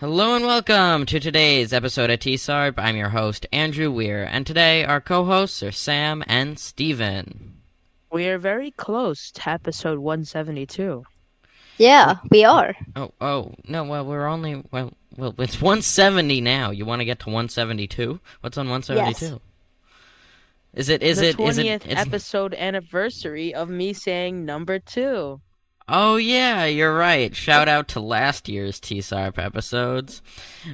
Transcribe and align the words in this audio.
Hello 0.00 0.34
and 0.34 0.44
welcome 0.44 1.06
to 1.06 1.20
today's 1.20 1.72
episode 1.72 2.10
of 2.10 2.18
T-Sarp. 2.20 2.74
I'm 2.78 2.96
your 2.96 3.10
host, 3.10 3.46
Andrew 3.52 3.90
Weir, 3.90 4.24
and 4.24 4.46
today 4.46 4.84
our 4.84 5.00
co-hosts 5.00 5.62
are 5.62 5.72
Sam 5.72 6.22
and 6.26 6.58
Steven. 6.58 7.54
We 8.12 8.26
are 8.28 8.38
very 8.38 8.70
close 8.72 9.30
to 9.32 9.48
episode 9.50 9.98
172. 9.98 11.04
Yeah, 11.78 12.16
we 12.30 12.44
are. 12.44 12.74
Oh, 12.96 13.12
oh, 13.20 13.52
no, 13.66 13.84
well, 13.84 14.04
we're 14.04 14.26
only, 14.26 14.62
well, 14.70 14.92
well, 15.16 15.34
it's 15.38 15.60
170 15.60 16.40
now. 16.40 16.70
You 16.70 16.84
want 16.84 17.00
to 17.00 17.04
get 17.04 17.20
to 17.20 17.26
172? 17.26 18.20
What's 18.40 18.58
on 18.58 18.68
172? 18.68 19.24
Yes. 19.34 19.40
Is 20.74 20.88
it, 20.88 21.02
is 21.04 21.18
the 21.18 21.28
it, 21.28 21.40
is 21.40 21.58
20th 21.58 21.64
it, 21.66 21.86
it's- 21.86 22.06
episode 22.06 22.54
anniversary 22.54 23.54
of 23.54 23.68
me 23.68 23.92
saying 23.92 24.44
number 24.44 24.78
two. 24.80 25.40
Oh 25.86 26.16
yeah, 26.16 26.64
you're 26.64 26.96
right. 26.96 27.36
Shout 27.36 27.68
out 27.68 27.88
to 27.88 28.00
last 28.00 28.48
year's 28.48 28.80
T-Sarp 28.80 29.38
episodes. 29.38 30.22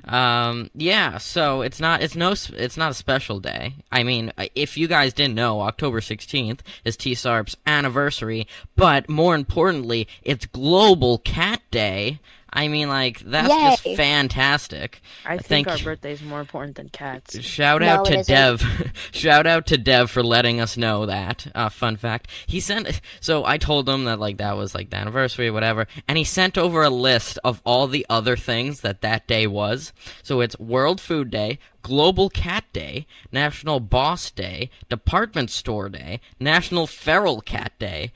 Um, 0.04 0.70
yeah, 0.72 1.18
so 1.18 1.62
it's 1.62 1.80
not 1.80 2.00
it's 2.00 2.14
no 2.14 2.30
it's 2.30 2.76
not 2.76 2.92
a 2.92 2.94
special 2.94 3.40
day. 3.40 3.74
I 3.90 4.04
mean, 4.04 4.32
if 4.54 4.76
you 4.76 4.86
guys 4.86 5.12
didn't 5.12 5.34
know, 5.34 5.62
October 5.62 6.00
16th 6.00 6.60
is 6.84 6.96
T-Sarp's 6.96 7.56
anniversary, 7.66 8.46
but 8.76 9.08
more 9.08 9.34
importantly, 9.34 10.06
it's 10.22 10.46
Global 10.46 11.18
Cat 11.18 11.60
Day. 11.72 12.20
I 12.52 12.68
mean, 12.68 12.88
like 12.88 13.20
that's 13.20 13.48
just 13.48 13.96
fantastic. 13.96 15.00
I 15.24 15.38
Thank 15.38 15.46
think 15.46 15.68
our 15.68 15.76
you. 15.76 15.84
birthday 15.84 16.12
is 16.12 16.22
more 16.22 16.40
important 16.40 16.76
than 16.76 16.88
cats. 16.88 17.40
Shout 17.40 17.82
out 17.82 18.10
it 18.10 18.24
to. 18.24 18.32
Dev. 18.32 18.92
Shout 19.12 19.46
out 19.46 19.66
to 19.68 19.78
Dev 19.78 20.10
for 20.10 20.22
letting 20.22 20.60
us 20.60 20.76
know 20.76 21.06
that. 21.06 21.46
Uh, 21.54 21.68
fun 21.68 21.96
fact. 21.96 22.28
He 22.46 22.60
sent, 22.60 23.00
so 23.20 23.44
I 23.44 23.58
told 23.58 23.88
him 23.88 24.04
that 24.04 24.18
like 24.18 24.38
that 24.38 24.56
was 24.56 24.74
like 24.74 24.90
the 24.90 24.96
anniversary, 24.96 25.48
or 25.48 25.52
whatever, 25.52 25.86
and 26.08 26.18
he 26.18 26.24
sent 26.24 26.58
over 26.58 26.82
a 26.82 26.90
list 26.90 27.38
of 27.44 27.60
all 27.64 27.86
the 27.86 28.04
other 28.10 28.36
things 28.36 28.80
that 28.80 29.00
that 29.02 29.26
day 29.26 29.46
was. 29.46 29.92
So 30.22 30.40
it's 30.40 30.58
World 30.58 31.00
Food 31.00 31.30
Day, 31.30 31.58
Global 31.82 32.28
Cat 32.30 32.64
Day, 32.72 33.06
National 33.32 33.80
Boss 33.80 34.30
Day, 34.30 34.70
Department 34.88 35.50
Store 35.50 35.88
Day, 35.88 36.20
National 36.38 36.86
Feral 36.86 37.40
Cat 37.40 37.72
Day, 37.78 38.12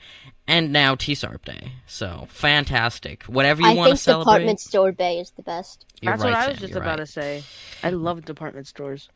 and 0.47 0.71
now 0.71 0.95
T-Sarp 0.95 1.43
Day. 1.43 1.73
So 1.87 2.27
fantastic. 2.29 3.23
Whatever 3.23 3.61
you 3.61 3.69
I 3.69 3.73
want 3.73 3.91
to 3.91 3.97
celebrate. 3.97 4.33
I 4.33 4.45
think 4.45 4.59
celebrate. 4.59 4.59
department 4.59 4.59
store 4.59 4.91
bay 4.91 5.19
is 5.19 5.31
the 5.31 5.41
best. 5.41 5.85
You're 6.01 6.13
That's 6.13 6.23
right, 6.23 6.33
what 6.33 6.39
I 6.39 6.47
was 6.47 6.57
Sam, 6.57 6.67
just 6.67 6.75
about 6.75 6.99
right. 6.99 7.05
to 7.05 7.11
say. 7.11 7.43
I 7.83 7.89
love 7.89 8.23
department 8.25 8.67
stores. 8.67 9.09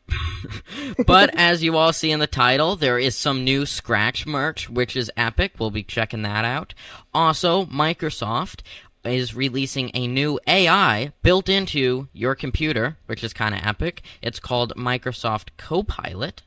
but 1.06 1.30
as 1.34 1.62
you 1.62 1.76
all 1.76 1.92
see 1.92 2.10
in 2.10 2.20
the 2.20 2.26
title, 2.26 2.76
there 2.76 2.98
is 2.98 3.16
some 3.16 3.44
new 3.44 3.64
Scratch 3.66 4.26
merch, 4.26 4.68
which 4.68 4.96
is 4.96 5.10
epic. 5.16 5.52
We'll 5.58 5.70
be 5.70 5.84
checking 5.84 6.22
that 6.22 6.44
out. 6.44 6.74
Also, 7.14 7.66
Microsoft 7.66 8.62
is 9.04 9.34
releasing 9.34 9.90
a 9.94 10.06
new 10.06 10.38
AI 10.46 11.12
built 11.22 11.48
into 11.48 12.08
your 12.12 12.34
computer, 12.34 12.98
which 13.06 13.24
is 13.24 13.32
kind 13.32 13.54
of 13.54 13.60
epic. 13.64 14.02
It's 14.20 14.40
called 14.40 14.74
Microsoft 14.76 15.50
Copilot. 15.56 16.42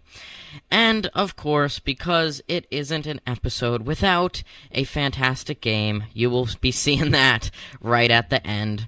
And 0.69 1.07
of 1.07 1.35
course, 1.35 1.79
because 1.79 2.41
it 2.47 2.65
isn't 2.71 3.05
an 3.05 3.21
episode 3.25 3.85
without 3.85 4.43
a 4.71 4.83
fantastic 4.83 5.61
game, 5.61 6.05
you 6.13 6.29
will 6.29 6.49
be 6.61 6.71
seeing 6.71 7.11
that 7.11 7.51
right 7.81 8.11
at 8.11 8.29
the 8.29 8.45
end. 8.45 8.87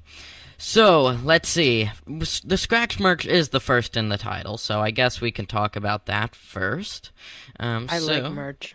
So, 0.57 1.17
let's 1.23 1.49
see. 1.49 1.91
The 2.07 2.57
Scratch 2.57 2.99
merch 2.99 3.25
is 3.25 3.49
the 3.49 3.59
first 3.59 3.97
in 3.97 4.09
the 4.09 4.17
title, 4.17 4.57
so 4.57 4.79
I 4.79 4.89
guess 4.89 5.19
we 5.19 5.29
can 5.29 5.45
talk 5.45 5.75
about 5.75 6.05
that 6.05 6.33
first. 6.33 7.11
Um, 7.59 7.87
I 7.89 7.99
so, 7.99 8.13
like 8.13 8.31
merch. 8.31 8.73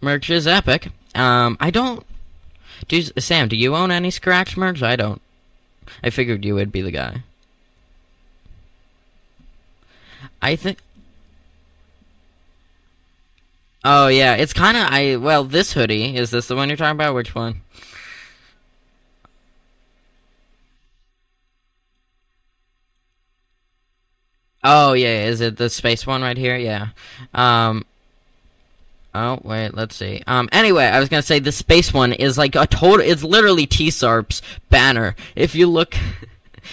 merch 0.00 0.30
is 0.30 0.46
epic. 0.46 0.90
Um, 1.14 1.56
I 1.60 1.70
don't. 1.70 2.06
Do 2.88 3.02
Sam, 3.02 3.48
do 3.48 3.56
you 3.56 3.74
own 3.74 3.90
any 3.90 4.10
Scratch 4.10 4.56
merch? 4.56 4.82
I 4.82 4.96
don't. 4.96 5.20
I 6.02 6.10
figured 6.10 6.44
you 6.44 6.54
would 6.54 6.72
be 6.72 6.82
the 6.82 6.92
guy. 6.92 7.22
I 10.40 10.56
think. 10.56 10.78
Oh 13.84 14.06
yeah, 14.08 14.34
it's 14.34 14.52
kind 14.52 14.76
of 14.76 14.84
I. 14.90 15.16
Well, 15.16 15.44
this 15.44 15.72
hoodie 15.72 16.16
is 16.16 16.30
this 16.30 16.46
the 16.46 16.54
one 16.56 16.68
you're 16.68 16.76
talking 16.76 16.92
about? 16.96 17.14
Which 17.14 17.34
one? 17.34 17.62
Oh 24.64 24.92
yeah, 24.92 25.24
is 25.24 25.40
it 25.40 25.56
the 25.56 25.68
space 25.68 26.06
one 26.06 26.22
right 26.22 26.36
here? 26.36 26.56
Yeah. 26.56 26.88
Um. 27.34 27.84
Oh 29.14 29.40
wait, 29.42 29.74
let's 29.74 29.96
see. 29.96 30.22
Um. 30.26 30.48
Anyway, 30.52 30.84
I 30.84 31.00
was 31.00 31.08
gonna 31.08 31.22
say 31.22 31.40
the 31.40 31.50
space 31.52 31.92
one 31.92 32.12
is 32.12 32.38
like 32.38 32.54
a 32.54 32.66
total. 32.66 33.00
It's 33.04 33.24
literally 33.24 33.66
T-Sarp's 33.66 34.40
banner. 34.70 35.16
If 35.34 35.56
you 35.56 35.66
look, 35.66 35.96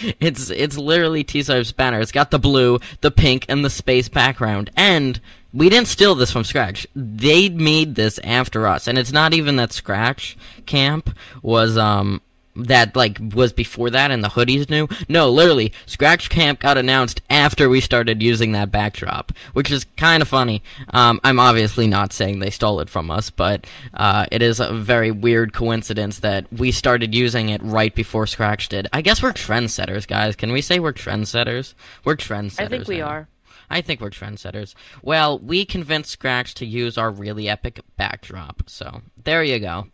it's 0.20 0.50
it's 0.50 0.78
literally 0.78 1.24
T-Sarp's 1.24 1.72
banner. 1.72 2.00
It's 2.00 2.12
got 2.12 2.30
the 2.30 2.38
blue, 2.38 2.78
the 3.00 3.10
pink, 3.10 3.46
and 3.48 3.64
the 3.64 3.70
space 3.70 4.08
background. 4.08 4.70
And 4.76 5.20
we 5.52 5.68
didn't 5.68 5.88
steal 5.88 6.14
this 6.14 6.32
from 6.32 6.44
Scratch. 6.44 6.86
They 6.94 7.48
made 7.48 7.94
this 7.94 8.18
after 8.22 8.66
us, 8.66 8.86
and 8.86 8.98
it's 8.98 9.12
not 9.12 9.34
even 9.34 9.56
that 9.56 9.72
Scratch 9.72 10.36
Camp 10.66 11.16
was 11.42 11.76
um 11.76 12.20
that 12.56 12.96
like 12.96 13.18
was 13.34 13.52
before 13.52 13.90
that 13.90 14.10
and 14.10 14.22
the 14.24 14.28
hoodies 14.28 14.68
new. 14.68 14.88
No, 15.08 15.30
literally, 15.30 15.72
Scratch 15.86 16.28
Camp 16.28 16.60
got 16.60 16.78
announced 16.78 17.20
after 17.30 17.68
we 17.68 17.80
started 17.80 18.22
using 18.22 18.52
that 18.52 18.70
backdrop, 18.70 19.32
which 19.52 19.70
is 19.70 19.86
kind 19.96 20.22
of 20.22 20.28
funny. 20.28 20.62
Um, 20.90 21.20
I'm 21.22 21.38
obviously 21.38 21.86
not 21.86 22.12
saying 22.12 22.38
they 22.38 22.50
stole 22.50 22.80
it 22.80 22.90
from 22.90 23.10
us, 23.10 23.30
but 23.30 23.66
uh, 23.94 24.26
it 24.30 24.42
is 24.42 24.60
a 24.60 24.72
very 24.72 25.10
weird 25.10 25.52
coincidence 25.52 26.18
that 26.20 26.52
we 26.52 26.72
started 26.72 27.14
using 27.14 27.48
it 27.48 27.62
right 27.62 27.94
before 27.94 28.26
Scratch 28.26 28.68
did. 28.68 28.88
I 28.92 29.00
guess 29.02 29.22
we're 29.22 29.32
trendsetters, 29.32 30.06
guys. 30.06 30.36
Can 30.36 30.52
we 30.52 30.60
say 30.60 30.78
we're 30.78 30.92
trendsetters? 30.92 31.74
We're 32.04 32.16
trendsetters. 32.16 32.60
I 32.60 32.68
think 32.68 32.88
we 32.88 32.98
now. 32.98 33.06
are. 33.06 33.28
I 33.70 33.80
think 33.80 34.00
we're 34.00 34.10
trendsetters. 34.10 34.74
Well, 35.02 35.38
we 35.38 35.64
convinced 35.64 36.10
Scratch 36.10 36.54
to 36.54 36.66
use 36.66 36.98
our 36.98 37.10
really 37.10 37.48
epic 37.48 37.80
backdrop, 37.96 38.64
so 38.66 39.02
there 39.22 39.44
you 39.44 39.60
go. 39.60 39.86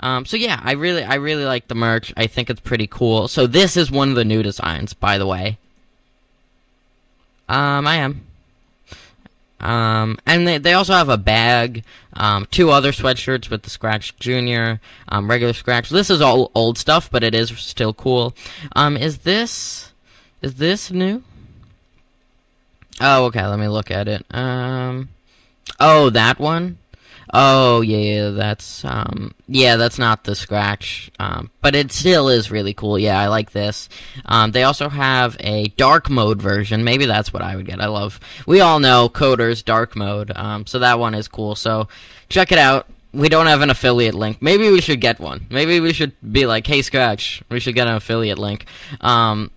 Um, 0.00 0.24
so 0.24 0.36
yeah, 0.36 0.60
I 0.62 0.72
really, 0.72 1.04
I 1.04 1.16
really 1.16 1.44
like 1.44 1.68
the 1.68 1.74
merch. 1.74 2.12
I 2.16 2.26
think 2.26 2.48
it's 2.48 2.60
pretty 2.60 2.86
cool. 2.86 3.28
So 3.28 3.46
this 3.46 3.76
is 3.76 3.90
one 3.90 4.08
of 4.08 4.14
the 4.14 4.24
new 4.24 4.42
designs, 4.42 4.94
by 4.94 5.18
the 5.18 5.26
way. 5.26 5.58
Um, 7.48 7.86
I 7.86 7.96
am. 7.96 8.26
Um, 9.60 10.18
and 10.24 10.48
they, 10.48 10.56
they 10.56 10.72
also 10.72 10.94
have 10.94 11.10
a 11.10 11.18
bag, 11.18 11.84
um, 12.14 12.46
two 12.50 12.70
other 12.70 12.92
sweatshirts 12.92 13.50
with 13.50 13.62
the 13.62 13.70
Scratch 13.70 14.16
Junior, 14.16 14.80
um, 15.08 15.28
regular 15.28 15.52
Scratch. 15.52 15.90
This 15.90 16.08
is 16.08 16.22
all 16.22 16.50
old 16.54 16.78
stuff, 16.78 17.10
but 17.10 17.22
it 17.22 17.34
is 17.34 17.50
still 17.58 17.92
cool. 17.92 18.34
Um, 18.74 18.96
is 18.96 19.18
this, 19.18 19.92
is 20.40 20.54
this 20.54 20.90
new? 20.90 21.22
Oh, 23.00 23.26
okay. 23.26 23.46
Let 23.46 23.58
me 23.58 23.68
look 23.68 23.90
at 23.90 24.08
it. 24.08 24.24
Um, 24.30 25.08
oh, 25.78 26.10
that 26.10 26.38
one. 26.38 26.78
Oh, 27.32 27.80
yeah, 27.80 27.98
yeah, 27.98 28.30
that's 28.30 28.84
um, 28.84 29.34
yeah, 29.46 29.76
that's 29.76 29.98
not 29.98 30.24
the 30.24 30.34
scratch. 30.34 31.12
Um, 31.20 31.50
but 31.60 31.76
it 31.76 31.92
still 31.92 32.28
is 32.28 32.50
really 32.50 32.74
cool. 32.74 32.98
Yeah, 32.98 33.20
I 33.20 33.28
like 33.28 33.52
this. 33.52 33.88
Um, 34.26 34.50
they 34.50 34.64
also 34.64 34.88
have 34.88 35.36
a 35.38 35.68
dark 35.76 36.10
mode 36.10 36.42
version. 36.42 36.82
Maybe 36.82 37.06
that's 37.06 37.32
what 37.32 37.42
I 37.42 37.54
would 37.54 37.66
get. 37.66 37.80
I 37.80 37.86
love. 37.86 38.18
We 38.46 38.60
all 38.60 38.80
know 38.80 39.08
coders 39.08 39.64
dark 39.64 39.94
mode. 39.94 40.32
Um, 40.34 40.66
so 40.66 40.80
that 40.80 40.98
one 40.98 41.14
is 41.14 41.28
cool. 41.28 41.54
So 41.54 41.86
check 42.28 42.50
it 42.50 42.58
out. 42.58 42.88
We 43.12 43.28
don't 43.28 43.46
have 43.46 43.60
an 43.60 43.70
affiliate 43.70 44.14
link. 44.14 44.38
Maybe 44.40 44.68
we 44.70 44.80
should 44.80 45.00
get 45.00 45.20
one. 45.20 45.46
Maybe 45.50 45.78
we 45.78 45.92
should 45.92 46.12
be 46.32 46.46
like, 46.46 46.66
hey, 46.66 46.82
Scratch, 46.82 47.42
we 47.48 47.60
should 47.60 47.74
get 47.74 47.86
an 47.88 47.94
affiliate 47.94 48.38
link. 48.38 48.66
Um, 49.00 49.50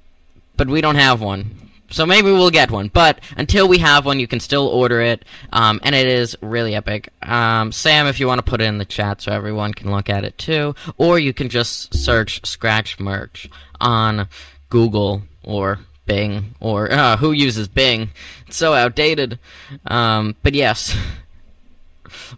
but 0.57 0.67
we 0.67 0.81
don't 0.81 0.95
have 0.95 1.21
one. 1.21 1.62
So 1.89 2.05
maybe 2.05 2.31
we'll 2.31 2.49
get 2.49 2.71
one. 2.71 2.87
But 2.87 3.19
until 3.37 3.67
we 3.67 3.77
have 3.79 4.05
one, 4.05 4.19
you 4.19 4.27
can 4.27 4.39
still 4.39 4.67
order 4.67 5.01
it, 5.01 5.25
um, 5.51 5.79
and 5.83 5.93
it 5.93 6.07
is 6.07 6.35
really 6.41 6.75
epic. 6.75 7.09
Um, 7.21 7.71
Sam, 7.71 8.07
if 8.07 8.19
you 8.19 8.27
want 8.27 8.39
to 8.39 8.49
put 8.49 8.61
it 8.61 8.65
in 8.65 8.79
the 8.79 8.85
chat 8.85 9.21
so 9.21 9.31
everyone 9.31 9.73
can 9.73 9.91
look 9.91 10.09
at 10.09 10.23
it 10.23 10.37
too, 10.37 10.75
or 10.97 11.19
you 11.19 11.33
can 11.33 11.49
just 11.49 11.93
search 11.93 12.45
Scratch 12.45 12.99
merch 12.99 13.49
on 13.79 14.27
Google 14.69 15.23
or 15.43 15.79
Bing 16.05 16.55
or 16.59 16.91
uh, 16.91 17.17
who 17.17 17.31
uses 17.31 17.67
Bing? 17.67 18.09
It's 18.47 18.57
so 18.57 18.73
outdated. 18.73 19.39
Um, 19.85 20.35
but 20.43 20.53
yes. 20.53 20.95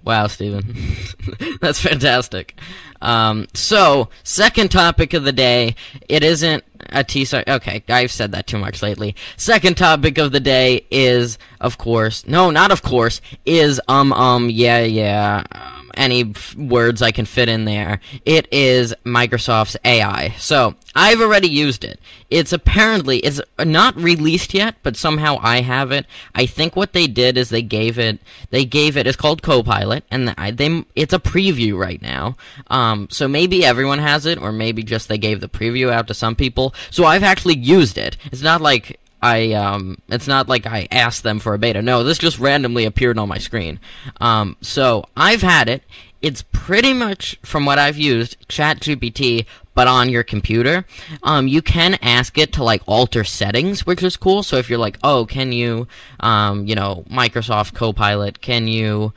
Wow, 0.03 0.27
Steven. 0.27 0.75
That's 1.62 1.80
fantastic. 1.81 2.59
Um, 3.01 3.47
so, 3.53 4.09
second 4.24 4.71
topic 4.71 5.13
of 5.13 5.24
the 5.24 5.31
day. 5.31 5.75
It 6.09 6.24
isn't 6.24 6.63
a 6.89 7.03
teaser. 7.03 7.44
Okay, 7.47 7.83
I've 7.89 8.12
said 8.12 8.31
that 8.31 8.47
too 8.47 8.57
much 8.57 8.81
lately. 8.81 9.15
Second 9.38 9.77
topic 9.77 10.18
of 10.18 10.31
the 10.31 10.39
day 10.39 10.86
is, 10.89 11.38
of 11.59 11.77
course, 11.77 12.27
no, 12.27 12.51
not 12.51 12.71
of 12.71 12.81
course, 12.81 13.21
is, 13.45 13.81
um, 13.88 14.13
um, 14.13 14.50
yeah, 14.50 14.80
yeah. 14.80 15.44
Um, 15.51 15.84
any 15.95 16.33
words 16.57 17.01
I 17.01 17.12
can 17.12 17.25
fit 17.25 17.50
in 17.50 17.65
there. 17.65 18.00
It 18.25 18.47
is 18.51 18.94
Microsoft's 19.06 19.77
AI. 19.83 20.30
So 20.38 20.75
I've 20.95 21.21
already 21.21 21.50
used 21.50 21.83
it. 21.83 22.00
It's 22.30 22.53
apparently 22.53 23.19
it's 23.19 23.42
not 23.59 23.95
released 23.95 24.53
yet, 24.53 24.75
but 24.83 24.95
somehow 24.95 25.38
I 25.42 25.62
have 25.62 25.92
it. 25.92 26.06
I 26.33 26.45
think 26.45 26.75
what 26.75 26.94
they 26.94 27.07
did 27.07 27.38
is 27.38 27.50
they 27.50 27.62
gave 27.62 28.00
it 28.00 28.19
they 28.50 28.65
gave 28.65 28.97
it 28.97 29.07
it's 29.07 29.18
called 29.18 29.42
Copilot, 29.42 30.03
and 30.09 30.30
they 30.30 30.86
it's 30.95 31.13
a 31.13 31.19
preview 31.19 31.77
right 31.77 32.01
now. 32.01 32.38
Um, 32.68 33.07
so 33.09 33.27
maybe 33.27 33.65
everyone 33.65 34.00
has 34.00 34.25
it, 34.25 34.38
or 34.41 34.51
maybe 34.51 34.83
just 34.83 35.07
they 35.07 35.18
gave 35.18 35.41
the 35.41 35.50
preview 35.50 35.91
out 35.91 36.07
to 36.07 36.13
some 36.13 36.36
people. 36.36 36.74
So 36.91 37.06
I've 37.06 37.24
actually 37.24 37.57
used 37.57 37.98
it. 37.98 38.18
It's 38.31 38.41
not 38.41 38.62
like 38.62 39.00
I 39.25 39.54
um 39.54 39.98
it's 40.07 40.27
not 40.27 40.48
like 40.48 40.68
I 40.68 40.88
asked 40.92 41.24
them 41.24 41.39
for 41.39 41.56
a 41.56 41.57
beta. 41.57 41.81
No, 41.81 42.04
this 42.04 42.19
just 42.19 42.38
randomly 42.38 42.86
appeared 42.86 43.18
on 43.18 43.27
my 43.27 43.39
screen. 43.39 43.80
Um 44.22 44.56
so 44.62 45.06
I've 45.18 45.42
had 45.42 45.68
it. 45.68 45.83
It's 46.22 46.44
pretty 46.51 46.94
much 46.94 47.39
from 47.42 47.66
what 47.66 47.80
I've 47.80 47.98
used 47.98 48.38
ChatGPT 48.50 49.48
but 49.74 49.88
on 49.88 50.10
your 50.10 50.22
computer. 50.24 50.86
Um 51.24 51.48
you 51.48 51.63
can 51.63 51.95
ask 52.04 52.38
it 52.38 52.54
to 52.54 52.63
like 52.63 52.83
alter 52.86 53.24
settings, 53.24 53.83
which 53.83 54.04
is 54.04 54.16
cool. 54.16 54.44
So 54.44 54.57
if 54.57 54.69
you're 54.69 54.86
like, 54.88 55.00
"Oh, 55.04 55.25
can 55.25 55.51
you 55.51 55.88
um 56.19 56.68
you 56.68 56.75
know, 56.75 57.04
Microsoft 57.10 57.74
Copilot, 57.74 58.42
can 58.42 58.68
you 58.68 59.12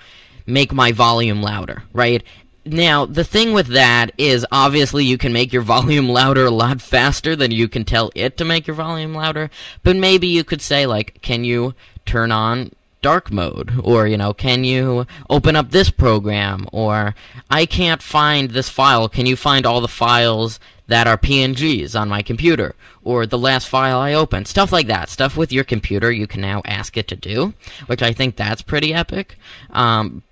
make 0.47 0.73
my 0.73 0.91
volume 0.91 1.43
louder?" 1.43 1.83
right? 1.93 2.23
Now, 2.73 3.07
the 3.07 3.25
thing 3.25 3.53
with 3.53 3.69
that 3.69 4.13
is 4.19 4.47
obviously 4.53 5.05
you 5.05 5.19
can 5.19 5.33
make 5.33 5.53
your 5.53 5.63
volume 5.77 6.09
louder 6.09 6.47
a 6.47 6.51
lot 6.51 6.81
faster 6.81 7.35
than 7.35 7.51
you 7.51 7.69
can 7.69 7.85
tell 7.85 8.11
it 8.15 8.37
to 8.37 8.45
make 8.45 8.67
your 8.67 8.77
volume 8.77 9.15
louder, 9.15 9.51
but 9.83 9.97
maybe 9.97 10.27
you 10.27 10.45
could 10.45 10.63
say, 10.63 10.87
like, 10.87 11.21
can 11.23 11.45
you 11.45 11.75
turn 12.05 12.33
on 12.33 12.73
dark 13.03 13.33
mode? 13.33 13.81
Or, 13.83 14.07
you 14.07 14.17
know, 14.17 14.33
can 14.33 14.65
you 14.65 15.07
open 15.31 15.57
up 15.57 15.71
this 15.71 15.91
program? 15.91 16.67
Or, 16.73 17.15
I 17.51 17.67
can't 17.67 18.03
find 18.03 18.51
this 18.51 18.69
file. 18.69 19.09
Can 19.09 19.27
you 19.27 19.37
find 19.37 19.65
all 19.65 19.81
the 19.81 19.89
files 19.89 20.59
that 20.89 21.07
are 21.07 21.19
PNGs 21.19 21.99
on 21.99 22.09
my 22.09 22.23
computer? 22.23 22.75
Or 23.05 23.25
the 23.27 23.39
last 23.39 23.69
file 23.69 23.99
I 23.99 24.13
opened? 24.13 24.49
Stuff 24.49 24.73
like 24.73 24.87
that. 24.89 25.09
Stuff 25.09 25.37
with 25.37 25.53
your 25.53 25.65
computer 25.65 26.11
you 26.11 26.27
can 26.27 26.41
now 26.41 26.63
ask 26.65 26.97
it 26.97 27.09
to 27.09 27.17
do, 27.17 27.55
which 27.87 28.03
I 28.03 28.13
think 28.13 28.37
that's 28.37 28.63
pretty 28.63 28.93
epic. 28.93 29.39
Um, 29.71 30.23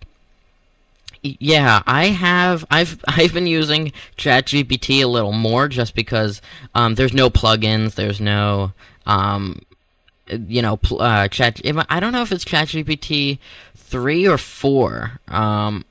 yeah, 1.41 1.83
I 1.87 2.07
have. 2.07 2.65
I've 2.71 3.03
I've 3.09 3.33
been 3.33 3.47
using 3.47 3.93
ChatGPT 4.17 5.03
a 5.03 5.07
little 5.07 5.33
more 5.33 5.69
just 5.69 5.95
because 5.95 6.41
um, 6.75 6.95
there's 6.95 7.15
no 7.15 7.31
plugins. 7.31 7.95
There's 7.95 8.21
no 8.21 8.73
um, 9.07 9.61
you 10.29 10.63
know 10.63 10.77
pl- 10.77 11.03
uh, 11.03 11.29
Chat. 11.29 11.61
I 11.89 12.01
don't 12.01 12.13
know 12.13 12.23
if 12.23 12.33
it's 12.33 12.45
ChatGPT 12.45 13.39
three 13.75 14.27
or 14.27 14.39
four. 14.39 15.21
Um, 15.29 15.85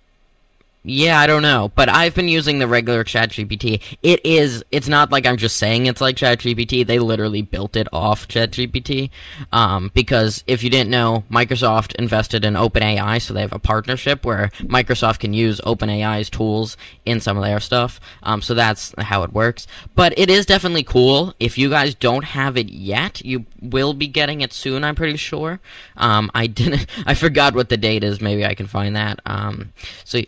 yeah, 0.87 1.19
I 1.19 1.25
don't 1.25 1.41
know, 1.41 1.71
but 1.73 1.89
I've 1.89 2.13
been 2.13 2.27
using 2.27 2.59
the 2.59 2.67
regular 2.67 3.03
ChatGPT. 3.03 3.81
It 4.03 4.23
is. 4.23 4.63
It's 4.71 4.87
not 4.87 5.11
like 5.11 5.25
I'm 5.25 5.37
just 5.37 5.57
saying 5.57 5.87
it's 5.87 5.99
like 5.99 6.15
ChatGPT. 6.15 6.85
They 6.85 6.99
literally 6.99 7.41
built 7.41 7.75
it 7.75 7.87
off 7.91 8.27
ChatGPT. 8.27 9.09
Um, 9.51 9.89
because 9.95 10.43
if 10.45 10.63
you 10.63 10.69
didn't 10.69 10.91
know, 10.91 11.23
Microsoft 11.31 11.95
invested 11.95 12.45
in 12.45 12.53
OpenAI, 12.53 13.19
so 13.19 13.33
they 13.33 13.41
have 13.41 13.51
a 13.51 13.57
partnership 13.57 14.23
where 14.25 14.51
Microsoft 14.59 15.19
can 15.19 15.33
use 15.33 15.59
OpenAI's 15.61 16.29
tools 16.29 16.77
in 17.03 17.19
some 17.19 17.35
of 17.35 17.43
their 17.43 17.59
stuff. 17.59 17.99
Um, 18.21 18.43
so 18.43 18.53
that's 18.53 18.93
how 18.99 19.23
it 19.23 19.33
works. 19.33 19.65
But 19.95 20.13
it 20.19 20.29
is 20.29 20.45
definitely 20.45 20.83
cool. 20.83 21.33
If 21.39 21.57
you 21.57 21.71
guys 21.71 21.95
don't 21.95 22.25
have 22.25 22.57
it 22.57 22.69
yet, 22.69 23.25
you 23.25 23.45
will 23.59 23.95
be 23.95 24.07
getting 24.07 24.41
it 24.41 24.53
soon. 24.53 24.83
I'm 24.83 24.95
pretty 24.95 25.17
sure. 25.17 25.59
Um, 25.97 26.29
I 26.35 26.45
didn't. 26.55 26.85
I 27.07 27.15
forgot 27.15 27.55
what 27.55 27.69
the 27.69 27.77
date 27.77 28.03
is. 28.03 28.21
Maybe 28.21 28.45
I 28.45 28.53
can 28.53 28.67
find 28.67 28.95
that. 28.95 29.19
Um, 29.25 29.73
so 30.03 30.19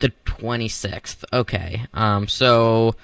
the 0.00 0.12
26th. 0.24 1.24
Okay. 1.32 1.84
Um, 1.94 2.28
so 2.28 2.94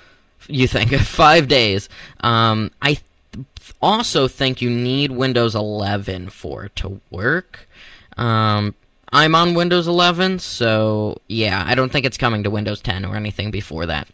you 0.48 0.66
think 0.66 0.94
five 1.00 1.48
days. 1.48 1.88
Um, 2.20 2.70
I 2.80 2.94
th- 3.32 3.74
also 3.80 4.28
think 4.28 4.62
you 4.62 4.70
need 4.70 5.10
Windows 5.12 5.54
11 5.54 6.30
for 6.30 6.64
it 6.64 6.76
to 6.76 7.00
work. 7.10 7.68
Um, 8.16 8.74
I'm 9.12 9.34
on 9.34 9.54
Windows 9.54 9.86
11, 9.86 10.40
so 10.40 11.18
yeah, 11.28 11.62
I 11.66 11.74
don't 11.74 11.92
think 11.92 12.04
it's 12.04 12.16
coming 12.16 12.42
to 12.42 12.50
Windows 12.50 12.80
10 12.80 13.04
or 13.04 13.14
anything 13.16 13.50
before 13.50 13.86
that. 13.86 14.08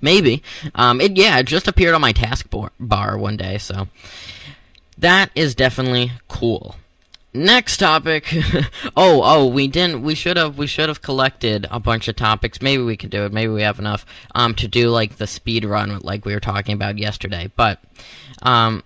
Maybe. 0.00 0.42
Um, 0.74 1.00
it 1.00 1.16
yeah, 1.16 1.38
it 1.38 1.46
just 1.46 1.66
appeared 1.66 1.94
on 1.94 2.00
my 2.00 2.12
taskbar 2.12 2.70
bar 2.78 3.16
one 3.16 3.36
day, 3.38 3.56
so 3.58 3.88
that 4.98 5.30
is 5.34 5.54
definitely 5.54 6.12
cool. 6.28 6.76
Next 7.36 7.78
topic. 7.78 8.28
oh, 8.96 9.20
oh, 9.24 9.46
we 9.46 9.66
didn't. 9.66 10.02
We 10.02 10.14
should 10.14 10.36
have. 10.36 10.56
We 10.56 10.68
should 10.68 10.88
have 10.88 11.02
collected 11.02 11.66
a 11.68 11.80
bunch 11.80 12.06
of 12.06 12.14
topics. 12.14 12.62
Maybe 12.62 12.84
we 12.84 12.96
can 12.96 13.10
do 13.10 13.24
it. 13.24 13.32
Maybe 13.32 13.52
we 13.52 13.62
have 13.62 13.80
enough 13.80 14.06
um, 14.36 14.54
to 14.54 14.68
do 14.68 14.88
like 14.88 15.16
the 15.16 15.26
speed 15.26 15.64
run, 15.64 15.98
like 15.98 16.24
we 16.24 16.32
were 16.32 16.38
talking 16.38 16.74
about 16.74 16.96
yesterday. 16.96 17.50
But 17.56 17.80
um, 18.42 18.84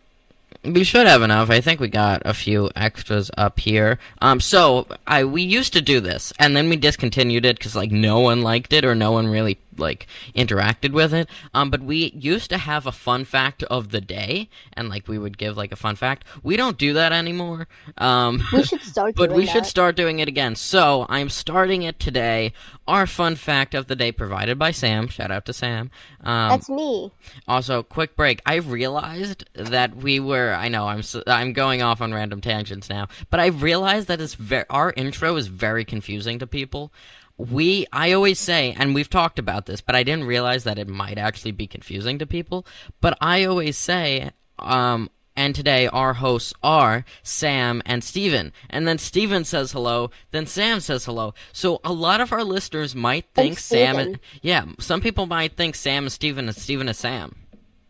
we 0.65 0.83
should 0.83 1.07
have 1.07 1.21
enough. 1.21 1.51
I 1.51 1.61
think 1.61 1.79
we 1.79 1.89
got 1.89 2.23
a 2.25 2.33
few 2.33 2.71
extras 2.75 3.31
up 3.37 3.61
here. 3.61 3.99
Um, 4.23 4.41
so 4.41 4.87
I 5.07 5.25
we 5.25 5.43
used 5.43 5.75
to 5.75 5.83
do 5.83 6.01
this, 6.01 6.33
and 6.39 6.57
then 6.57 6.71
we 6.71 6.77
discontinued 6.77 7.45
it 7.45 7.59
because 7.59 7.77
like 7.77 7.91
no 7.93 8.21
one 8.21 8.41
liked 8.41 8.73
it 8.73 8.83
or 8.83 8.95
no 8.95 9.13
one 9.13 9.27
really 9.27 9.59
like 9.79 10.07
interacted 10.35 10.93
with 10.93 11.13
it. 11.15 11.29
Um, 11.55 11.71
but 11.71 11.83
we 11.83 12.13
used 12.15 12.51
to 12.51 12.59
have 12.59 12.87
a 12.87 12.93
fun 12.93 13.25
fact 13.25 13.63
of 13.65 13.91
the 13.91 14.01
day, 14.01 14.49
and 14.73 14.89
like 14.89 15.09
we 15.09 15.19
would 15.19 15.39
give 15.39 15.57
like 15.57 15.73
a 15.73 15.77
fun 15.77 15.97
fact. 15.97 16.25
We 16.43 16.57
don't 16.57 16.79
do 16.79 16.93
that 16.95 17.13
anymore. 17.13 17.69
Um, 17.97 18.43
We 18.53 18.63
should 18.63 18.83
start 18.95 19.15
but 19.17 19.29
doing 19.29 19.39
we 19.39 19.47
should 19.47 19.67
start 19.67 19.97
doing 19.97 20.19
it 20.21 20.29
again. 20.29 20.55
So 20.57 21.07
I'm 21.09 21.29
starting 21.29 21.83
it 21.83 21.99
today. 21.99 22.53
Our 22.87 23.07
fun 23.07 23.37
fact 23.37 23.75
of 23.75 23.87
the 23.87 23.97
day 23.97 24.13
provided 24.13 24.59
by 24.59 24.71
Sam. 24.71 25.09
Shout 25.09 25.31
out 25.31 25.45
to 25.47 25.53
Sam. 25.53 25.91
Um, 26.23 26.49
That's 26.51 26.69
me. 26.69 27.13
also, 27.47 27.83
quick 27.83 28.17
break. 28.17 28.41
I 28.47 28.57
realized 28.57 29.45
that 29.55 29.97
we 29.97 30.21
were. 30.21 30.55
I 30.55 30.69
know 30.69 30.89
I'm. 30.89 31.03
I'm 31.27 31.53
going 31.53 31.83
off 31.83 32.01
on 32.01 32.13
random 32.15 32.41
tangents 32.41 32.89
now, 32.89 33.09
but 33.31 33.41
I 33.41 33.47
realized 33.47 34.09
that 34.09 34.21
it's 34.21 34.37
our 34.71 34.93
intro 34.97 35.37
is 35.37 35.49
very 35.49 35.85
confusing 35.85 36.39
to 36.39 36.47
people. 36.47 36.93
We. 37.39 37.87
I 37.93 38.13
always 38.13 38.39
say, 38.39 38.75
and 38.79 38.95
we've 38.95 39.09
talked 39.09 39.39
about 39.39 39.65
this, 39.65 39.81
but 39.81 39.95
I 39.95 40.03
didn't 40.03 40.27
realize 40.27 40.65
that 40.65 40.79
it 40.79 40.89
might 40.89 41.17
actually 41.17 41.53
be 41.53 41.67
confusing 41.67 42.19
to 42.19 42.27
people. 42.27 42.67
But 43.01 43.17
I 43.21 43.45
always 43.45 43.79
say, 43.79 44.33
um. 44.59 45.09
And 45.37 45.55
today 45.55 45.87
our 45.87 46.15
hosts 46.15 46.53
are 46.65 47.05
Sam 47.23 47.81
and 47.87 48.03
Steven. 48.03 48.53
And 48.69 48.89
then 48.89 48.99
Steven 48.99 49.45
says 49.45 49.71
hello, 49.71 50.11
then 50.33 50.47
Sam 50.47 50.81
says 50.81 51.05
hello. 51.05 51.33
So 51.53 51.81
a 51.85 51.93
lot 51.93 52.21
of 52.21 52.33
our 52.33 52.43
listeners 52.43 52.97
might 52.97 53.27
think 53.37 53.61
Sam 53.61 53.99
and 54.01 54.21
yeah, 54.43 54.65
some 54.81 55.01
people 55.01 55.27
might 55.27 55.53
think 55.53 55.77
Sam 55.77 56.09
is 56.09 56.15
Steven 56.15 56.49
and 56.49 56.57
Steven 56.57 56.89
is 56.89 56.99
Sam. 56.99 57.37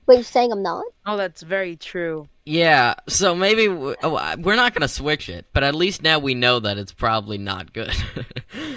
Wait, 0.08 0.14
you're 0.16 0.24
saying 0.24 0.50
I'm 0.50 0.62
not? 0.62 0.84
Oh, 1.06 1.16
that's 1.16 1.42
very 1.42 1.76
true. 1.76 2.28
Yeah, 2.46 2.94
so 3.08 3.34
maybe 3.34 3.66
w- 3.68 3.94
oh, 4.02 4.36
we're 4.38 4.56
not 4.56 4.72
gonna 4.74 4.88
switch 4.88 5.28
it, 5.28 5.44
but 5.52 5.62
at 5.62 5.74
least 5.74 6.02
now 6.02 6.18
we 6.18 6.34
know 6.34 6.58
that 6.60 6.78
it's 6.78 6.92
probably 6.92 7.38
not 7.38 7.72
good. 7.72 7.94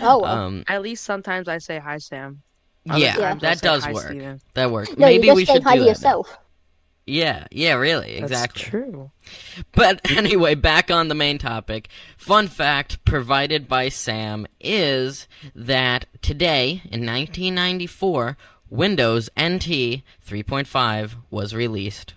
Oh, 0.03 0.19
well. 0.19 0.25
um, 0.25 0.63
At 0.67 0.81
least 0.81 1.03
sometimes 1.05 1.47
I 1.47 1.59
say 1.59 1.79
hi, 1.79 1.97
Sam. 1.99 2.41
Other 2.89 2.99
yeah, 2.99 3.35
that 3.35 3.61
does 3.61 3.85
hi, 3.85 3.93
work. 3.93 4.07
Steven. 4.07 4.41
That 4.55 4.71
works. 4.71 4.89
No, 4.97 5.05
maybe 5.05 5.27
you're 5.27 5.35
we 5.35 5.43
just 5.43 5.51
saying 5.53 5.61
should 5.61 5.63
hi 5.67 5.75
do 5.75 5.79
to 5.79 5.79
that. 5.81 5.85
now. 5.85 5.89
yourself. 5.91 6.37
Yeah, 7.05 7.47
yeah, 7.51 7.73
really, 7.73 8.15
exactly. 8.17 8.61
That's 8.61 8.69
true. 8.69 9.11
But 9.73 10.01
anyway, 10.11 10.55
back 10.55 10.89
on 10.91 11.07
the 11.07 11.15
main 11.15 11.37
topic. 11.37 11.87
Fun 12.17 12.47
fact 12.47 13.03
provided 13.05 13.67
by 13.67 13.89
Sam 13.89 14.47
is 14.59 15.27
that 15.55 16.05
today, 16.21 16.81
in 16.85 17.05
1994, 17.05 18.37
Windows 18.71 19.29
NT 19.39 20.01
3.5 20.25 21.11
was 21.29 21.53
released. 21.53 22.15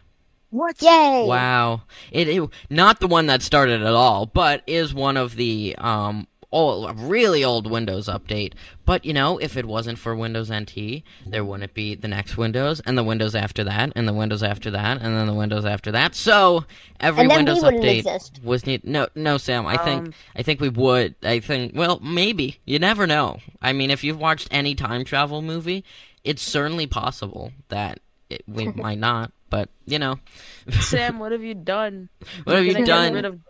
What? 0.50 0.80
Yay! 0.80 1.26
Wow. 1.26 1.82
It, 2.12 2.28
it 2.28 2.49
not 2.70 3.00
the 3.00 3.08
one 3.08 3.26
that 3.26 3.42
started 3.42 3.80
it 3.82 3.87
all, 3.88 4.25
but 4.25 4.62
is 4.68 4.94
one 4.94 5.16
of 5.16 5.34
the 5.34 5.75
um 5.78 6.28
old, 6.52 7.00
really 7.00 7.42
old 7.42 7.68
Windows 7.68 8.06
update. 8.06 8.52
But 8.84 9.04
you 9.04 9.12
know, 9.12 9.38
if 9.38 9.56
it 9.56 9.66
wasn't 9.66 9.99
for 9.99 10.14
Windows 10.14 10.52
NT, 10.52 11.02
there 11.26 11.44
wouldn't 11.44 11.75
be 11.75 11.96
the 11.96 12.06
next 12.06 12.37
Windows 12.37 12.80
and 12.87 12.96
the 12.96 13.02
Windows 13.02 13.34
after 13.34 13.64
that 13.64 13.92
and 13.96 14.06
the 14.06 14.12
Windows 14.12 14.44
after 14.44 14.70
that 14.70 15.02
and 15.02 15.16
then 15.16 15.26
the 15.26 15.34
Windows 15.34 15.64
after 15.64 15.90
that. 15.90 16.14
So 16.14 16.64
every 17.00 17.23
And 17.23 17.30
then 17.30 17.38
Windows 17.38 17.62
wouldn't 17.64 17.82
update 17.82 17.99
exist. 17.99 18.40
was 18.44 18.64
need 18.64 18.84
no 18.84 19.08
no 19.16 19.37
Sam, 19.38 19.66
I 19.66 19.76
think 19.78 20.06
Um, 20.06 20.14
I 20.37 20.42
think 20.42 20.61
we 20.61 20.68
would. 20.68 21.16
I 21.25 21.40
think 21.40 21.73
well, 21.75 21.99
maybe. 22.00 22.61
You 22.64 22.78
never 22.78 23.08
know. 23.08 23.40
I 23.61 23.73
mean, 23.73 23.90
if 23.90 24.04
you've 24.04 24.20
watched 24.20 24.46
any 24.52 24.76
time 24.76 25.04
travel 25.04 25.42
movie, 25.42 25.84
it's 26.25 26.43
certainly 26.43 26.87
possible 26.87 27.52
that 27.69 28.00
it, 28.31 28.43
we 28.49 28.66
might 28.75 28.99
not, 28.99 29.33
but 29.50 29.69
you 29.87 29.99
know. 29.99 30.19
Sam, 30.81 31.19
what 31.19 31.33
have 31.33 31.43
you 31.43 31.54
done? 31.54 32.09
What 32.45 32.57
have 32.57 32.64
They're 32.64 32.64
you 32.64 32.73
gonna 32.73 32.85
get 32.87 32.93
done? 32.93 33.14
rid 33.14 33.25
of- 33.25 33.40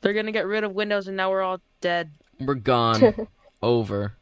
they're 0.00 0.12
gonna 0.12 0.32
get 0.32 0.46
rid 0.46 0.64
of 0.64 0.72
Windows, 0.72 1.08
and 1.08 1.16
now 1.16 1.30
we're 1.30 1.42
all 1.42 1.60
dead. 1.80 2.10
We're 2.40 2.54
gone. 2.54 3.28
Over. 3.62 4.14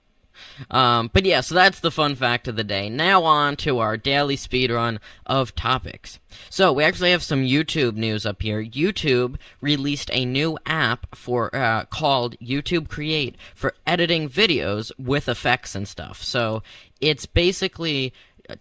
Um, 0.71 1.11
but 1.13 1.25
yeah, 1.25 1.41
so 1.41 1.55
that's 1.55 1.81
the 1.81 1.91
fun 1.91 2.15
fact 2.15 2.49
of 2.49 2.57
the 2.57 2.65
day. 2.65 2.89
Now 2.89 3.25
on 3.25 3.57
to 3.57 3.79
our 3.79 3.97
daily 3.97 4.37
speedrun 4.37 4.99
of 5.27 5.55
topics. 5.55 6.19
So 6.49 6.73
we 6.73 6.85
actually 6.85 7.11
have 7.11 7.23
some 7.23 7.43
YouTube 7.45 7.95
news 7.97 8.25
up 8.25 8.41
here. 8.43 8.63
YouTube 8.65 9.37
released 9.61 10.11
a 10.13 10.25
new 10.25 10.57
app 10.67 11.15
for 11.15 11.55
uh, 11.55 11.85
called 11.87 12.39
YouTube 12.39 12.89
Create 12.89 13.37
for 13.55 13.75
editing 13.87 14.29
videos 14.29 14.93
with 14.99 15.29
effects 15.29 15.75
and 15.75 15.87
stuff. 15.89 16.23
So 16.23 16.63
it's 17.01 17.27
basically 17.27 18.13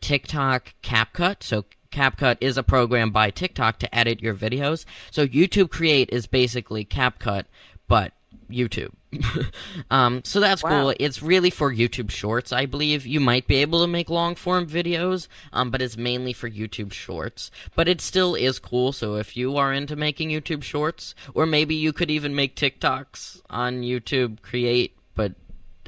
TikTok 0.01 0.73
CapCut. 0.83 1.43
So 1.43 1.65
CapCut 1.91 2.37
is 2.41 2.57
a 2.57 2.63
program 2.63 3.11
by 3.11 3.31
TikTok 3.31 3.79
to 3.79 3.95
edit 3.95 4.21
your 4.21 4.35
videos. 4.35 4.85
So 5.11 5.27
YouTube 5.27 5.69
Create 5.71 6.09
is 6.11 6.27
basically 6.27 6.85
CapCut, 6.85 7.45
but 7.87 8.13
YouTube. 8.49 8.91
um, 9.91 10.21
so 10.23 10.39
that's 10.39 10.63
Wow. 10.63 10.69
cool. 10.69 10.93
It's 10.99 11.21
really 11.21 11.49
for 11.49 11.73
YouTube 11.73 12.11
Shorts, 12.11 12.51
I 12.51 12.65
believe. 12.67 13.05
You 13.05 13.19
might 13.19 13.47
be 13.47 13.55
able 13.57 13.81
to 13.81 13.87
make 13.87 14.09
long 14.09 14.35
form 14.35 14.67
videos, 14.67 15.27
um, 15.51 15.71
but 15.71 15.81
it's 15.81 15.97
mainly 15.97 16.33
for 16.33 16.49
YouTube 16.49 16.93
Shorts. 16.93 17.49
But 17.75 17.87
it 17.87 18.01
still 18.01 18.35
is 18.35 18.59
cool. 18.59 18.91
So 18.91 19.15
if 19.15 19.35
you 19.35 19.57
are 19.57 19.73
into 19.73 19.95
making 19.95 20.29
YouTube 20.29 20.63
Shorts, 20.63 21.15
or 21.33 21.45
maybe 21.47 21.73
you 21.75 21.91
could 21.91 22.11
even 22.11 22.35
make 22.35 22.55
TikToks 22.55 23.41
on 23.49 23.81
YouTube 23.81 24.41
Create, 24.43 24.95
but 25.15 25.33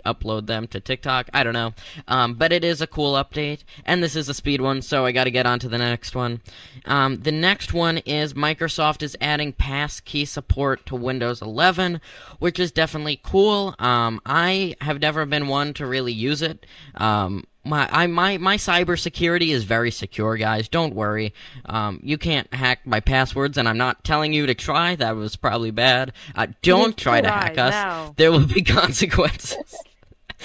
upload 0.06 0.48
them 0.48 0.68
to 0.68 0.80
TikTok. 0.80 1.30
I 1.34 1.44
don't 1.44 1.54
know. 1.54 1.74
Um, 2.08 2.34
but 2.36 2.52
it 2.52 2.64
is 2.64 2.82
a 2.82 2.88
cool 2.88 3.14
update. 3.14 3.64
And 3.86 4.04
this 4.04 4.16
is 4.16 4.30
a 4.30 4.34
speed 4.34 4.62
one, 4.62 4.82
so 4.82 5.06
I 5.06 5.12
got 5.12 5.26
to 5.26 5.32
get 5.32 5.46
on 5.46 5.60
to 5.60 5.70
the 5.70 5.78
next 5.78 6.16
one. 6.16 6.42
Um, 6.86 7.18
the 7.18 7.32
next 7.32 7.74
one 7.74 8.00
is 8.00 8.34
Microsoft 8.34 9.02
is 9.04 9.18
adding 9.22 9.54
passkey 9.54 10.26
support 10.26 10.86
to 10.88 10.96
Windows 10.96 11.42
11, 11.42 12.02
which 12.40 12.60
is 12.60 12.72
definitely 12.72 13.20
cool. 13.24 13.76
Um, 13.80 14.22
I 14.26 14.76
have 14.82 15.02
never 15.02 15.26
been 15.26 15.48
one 15.48 15.74
to 15.76 15.86
really 15.86 16.14
use 16.14 16.42
it. 16.42 16.66
Um, 16.96 17.46
my 17.64 17.88
I 17.92 18.08
my 18.08 18.38
my 18.38 18.58
cybersecurity 18.58 19.50
is 19.50 19.66
very 19.66 19.92
secure, 19.92 20.36
guys. 20.38 20.68
Don't 20.68 20.96
worry. 20.96 21.34
Um, 21.66 22.00
you 22.04 22.18
can't 22.18 22.52
hack 22.54 22.80
my 22.86 23.00
passwords, 23.00 23.58
and 23.58 23.68
I'm 23.70 23.78
not 23.78 24.04
telling 24.04 24.34
you 24.34 24.48
to 24.48 24.56
try. 24.56 24.96
That 24.96 25.16
was 25.16 25.36
probably 25.36 25.72
bad. 25.72 26.14
Uh, 26.36 26.48
don't 26.62 26.98
try 26.98 27.22
to 27.22 27.28
try 27.28 27.38
hack 27.38 27.58
us. 27.58 28.14
There 28.18 28.32
will 28.32 28.48
be 28.48 28.62
consequences. 28.64 29.76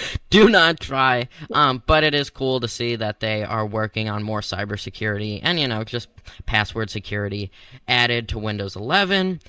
Do 0.29 0.49
not 0.49 0.79
try. 0.79 1.27
Um, 1.53 1.81
but 1.85 2.03
it 2.03 2.13
is 2.13 2.29
cool 2.29 2.59
to 2.59 2.67
see 2.67 2.95
that 2.95 3.19
they 3.19 3.43
are 3.43 3.65
working 3.65 4.09
on 4.09 4.23
more 4.23 4.41
cybersecurity 4.41 5.39
and 5.43 5.59
you 5.59 5.67
know 5.67 5.83
just 5.83 6.09
password 6.45 6.89
security 6.89 7.51
added 7.87 8.27
to 8.29 8.39
Windows 8.39 8.75
11. 8.75 9.39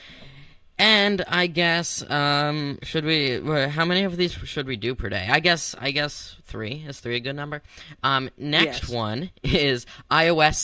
And 0.80 1.24
I 1.26 1.48
guess 1.48 2.08
um, 2.08 2.78
should 2.84 3.04
we? 3.04 3.40
How 3.68 3.84
many 3.84 4.04
of 4.04 4.16
these 4.16 4.30
should 4.32 4.68
we 4.68 4.76
do 4.76 4.94
per 4.94 5.08
day? 5.08 5.26
I 5.28 5.40
guess 5.40 5.74
I 5.76 5.90
guess 5.90 6.36
three 6.44 6.84
is 6.86 7.00
three 7.00 7.16
a 7.16 7.20
good 7.20 7.34
number. 7.34 7.62
Um, 8.04 8.30
next 8.38 8.82
Yes. 8.84 8.88
one 8.88 9.30
is 9.42 9.86
iOS 10.08 10.54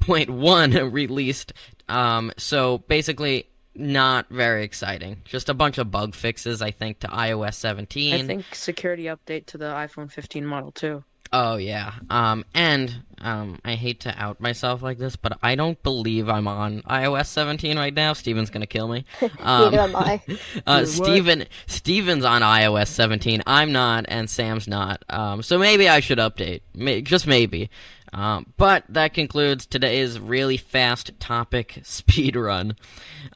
17.0.1 0.00 0.92
released. 0.92 1.52
Um, 1.88 2.32
so 2.36 2.78
basically, 2.88 3.46
not 3.78 4.28
very 4.28 4.64
exciting. 4.64 5.22
Just 5.24 5.48
a 5.48 5.54
bunch 5.54 5.78
of 5.78 5.90
bug 5.90 6.14
fixes, 6.14 6.60
I 6.62 6.70
think, 6.70 7.00
to 7.00 7.08
iOS 7.08 7.54
17. 7.54 8.14
I 8.14 8.26
think 8.26 8.54
security 8.54 9.04
update 9.04 9.46
to 9.46 9.58
the 9.58 9.66
iPhone 9.66 10.10
15 10.10 10.44
model 10.44 10.72
too. 10.72 11.04
Oh 11.30 11.56
yeah. 11.56 11.92
Um 12.08 12.44
and 12.54 13.02
um 13.20 13.58
I 13.64 13.74
hate 13.74 14.00
to 14.00 14.14
out 14.22 14.40
myself 14.40 14.82
like 14.82 14.96
this, 14.98 15.14
but 15.16 15.38
I 15.42 15.56
don't 15.56 15.82
believe 15.82 16.28
I'm 16.28 16.48
on 16.48 16.80
iOS 16.82 17.26
17 17.26 17.76
right 17.76 17.92
now. 17.92 18.14
Steven's 18.14 18.48
going 18.48 18.62
to 18.62 18.66
kill 18.66 18.88
me. 18.88 19.04
Um, 19.40 19.64
Neither 19.64 19.80
am 19.80 19.96
I. 19.96 20.22
uh 20.66 20.86
Steven 20.86 21.44
Steven's 21.66 22.24
on 22.24 22.40
iOS 22.42 22.88
17. 22.88 23.42
I'm 23.46 23.72
not 23.72 24.06
and 24.08 24.30
Sam's 24.30 24.66
not. 24.66 25.04
Um 25.10 25.42
so 25.42 25.58
maybe 25.58 25.86
I 25.88 26.00
should 26.00 26.18
update. 26.18 26.62
May- 26.74 27.02
just 27.02 27.26
maybe. 27.26 27.68
Um, 28.12 28.52
but 28.56 28.84
that 28.88 29.14
concludes 29.14 29.66
today's 29.66 30.18
really 30.18 30.56
fast 30.56 31.12
topic 31.20 31.80
speed 31.82 32.36
run. 32.36 32.76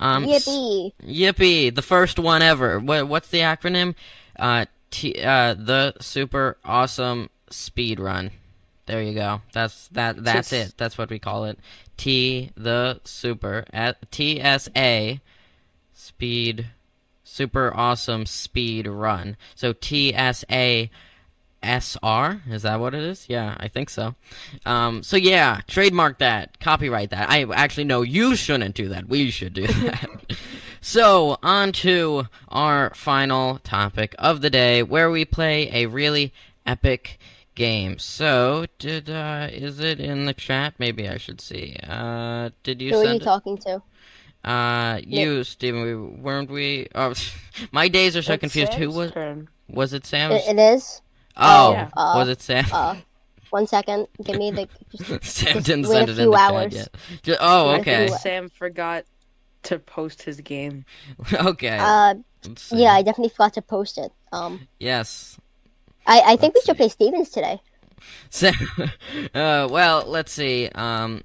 Um, 0.01 0.25
s- 0.25 0.47
Yippee! 0.47 0.93
Yippee! 1.05 1.75
The 1.75 1.83
first 1.83 2.19
one 2.19 2.43
ever. 2.43 2.79
What, 2.79 3.09
what's 3.09 3.29
the 3.29 3.41
acronym? 3.41 3.95
Uh, 4.39 4.67
T, 4.91 5.23
uh, 5.23 5.55
the 5.55 5.95
super 6.01 6.57
awesome 6.65 7.31
speed 7.51 8.01
run. 8.01 8.31
There 8.87 9.03
you 9.03 9.15
go. 9.15 9.43
That's 9.53 9.89
that. 9.89 10.23
That's 10.23 10.53
it. 10.53 10.75
That's 10.77 10.99
what 10.99 11.09
we 11.09 11.19
call 11.19 11.45
it. 11.45 11.59
T 11.97 12.51
the 12.57 13.01
super 13.05 13.65
uh, 13.73 13.93
T 14.11 14.41
S 14.41 14.69
A 14.77 15.21
speed 15.95 16.67
super 17.25 17.73
awesome 17.75 18.27
speed 18.27 18.87
run. 18.87 19.37
So 19.55 19.73
T 19.73 20.13
S 20.15 20.45
A 20.51 20.91
S 21.63 21.97
R 22.03 22.43
is 22.49 22.63
that 22.63 22.81
what 22.81 22.95
it 22.95 23.03
is? 23.03 23.27
Yeah, 23.29 23.57
I 23.59 23.69
think 23.69 23.91
so. 23.91 24.15
Um, 24.67 25.03
so 25.03 25.17
yeah, 25.17 25.61
trademark 25.67 26.19
that, 26.19 26.59
copyright 26.61 27.11
that. 27.11 27.31
I 27.31 27.45
actually 27.55 27.85
no, 27.85 28.03
you 28.03 28.35
shouldn't 28.37 28.75
do 28.75 28.89
that. 28.89 29.09
We 29.09 29.31
should 29.31 29.55
do 29.55 29.67
that. 29.67 30.09
so 30.81 31.39
on 31.43 31.73
to 31.73 32.27
our 32.49 32.93
final 32.95 33.59
topic 33.59 34.15
of 34.19 34.41
the 34.41 34.51
day, 34.51 34.83
where 34.83 35.11
we 35.11 35.25
play 35.25 35.71
a 35.73 35.87
really 35.87 36.33
epic 36.67 37.19
game. 37.55 37.99
So 37.99 38.67
did 38.79 39.09
uh, 39.11 39.49
is 39.51 39.81
it 39.81 40.01
in 40.01 40.25
the 40.25 40.35
chat? 40.35 40.75
Maybe 40.79 41.09
I 41.09 41.17
should 41.17 41.41
see. 41.41 41.77
Uh, 41.87 42.51
did 42.63 42.81
you 42.83 42.91
Who 42.93 43.01
are 43.01 43.05
you 43.05 43.11
it? 43.17 43.23
talking 43.23 43.59
to? 43.59 43.83
Uh, 44.45 45.01
you, 45.07 45.45
Steven. 45.45 45.83
We 45.83 45.95
weren't 45.95 46.51
we? 46.51 46.89
Oh, 46.95 47.15
my 47.73 47.89
days 47.89 48.17
are 48.17 48.23
so 48.23 48.35
It's 48.35 48.41
confused. 48.41 48.75
Who 48.75 48.91
was? 48.91 49.13
turn. 49.13 49.49
Was 49.69 49.93
it 49.93 50.05
Sam? 50.05 50.33
It, 50.33 50.43
it 50.49 50.59
is. 50.59 51.01
Oh, 51.37 51.73
Yeah. 51.73 51.89
Uh, 51.97 52.13
was 52.17 52.29
it 52.29 52.43
Sam? 52.43 52.65
Uh, 52.73 52.97
one 53.51 53.67
second. 53.67 54.07
Give 54.25 54.37
me 54.39 54.51
the. 54.51 54.69
Just, 54.97 55.25
Sam 55.25 55.55
just 55.55 55.67
didn't 55.67 55.85
send 55.87 56.09
it 56.11 56.19
in 56.19 56.31
the 56.31 56.37
hours. 56.37 56.73
chat 56.73 56.73
yet. 56.73 57.23
Ju- 57.23 57.37
oh, 57.41 57.73
Wait 57.73 57.81
okay, 57.81 58.09
Sam 58.09 58.49
forgot 58.49 59.05
to 59.65 59.79
post 59.79 60.23
his 60.23 60.41
game. 60.41 60.85
okay. 61.33 61.79
uh, 61.79 62.15
yeah, 62.71 62.93
I 62.93 63.03
definitely 63.03 63.31
forgot 63.31 63.55
to 63.55 63.63
post 63.63 63.99
it. 63.99 64.11
Um, 64.33 64.67
Yes. 64.81 65.39
I, 66.07 66.21
I 66.27 66.37
think 66.37 66.55
we 66.55 66.59
Let's 66.59 66.67
should 66.67 66.77
play 66.77 66.89
Stevens 66.89 67.31
today. 67.31 67.61
Sam. 68.31 68.55
uh, 69.35 69.69
well, 69.71 70.05
let's 70.07 70.33
see. 70.33 70.69
Um, 70.75 71.23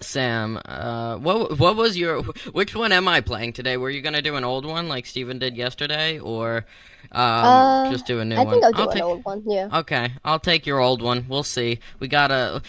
Sam, 0.00 0.60
uh, 0.66 1.16
what 1.16 1.58
what 1.58 1.74
was 1.76 1.96
your 1.96 2.22
which 2.52 2.74
one 2.74 2.92
am 2.92 3.08
I 3.08 3.22
playing 3.22 3.54
today? 3.54 3.78
Were 3.78 3.88
you 3.88 4.02
gonna 4.02 4.20
do 4.20 4.36
an 4.36 4.44
old 4.44 4.66
one 4.66 4.88
like 4.88 5.06
Steven 5.06 5.38
did 5.38 5.56
yesterday, 5.56 6.18
or 6.18 6.66
um, 7.12 7.20
Uh, 7.22 7.90
just 7.90 8.06
do 8.06 8.20
a 8.20 8.24
new 8.24 8.36
I 8.36 8.44
one? 8.44 8.60
think 8.60 8.64
I'll 8.64 8.72
do 8.72 8.82
an 8.90 8.92
take- 8.92 9.02
old 9.02 9.24
one. 9.24 9.42
Yeah. 9.46 9.68
Okay, 9.72 10.10
I'll 10.22 10.38
take 10.38 10.66
your 10.66 10.80
old 10.80 11.00
one. 11.00 11.24
We'll 11.30 11.42
see. 11.42 11.78
We 11.98 12.08
gotta. 12.08 12.60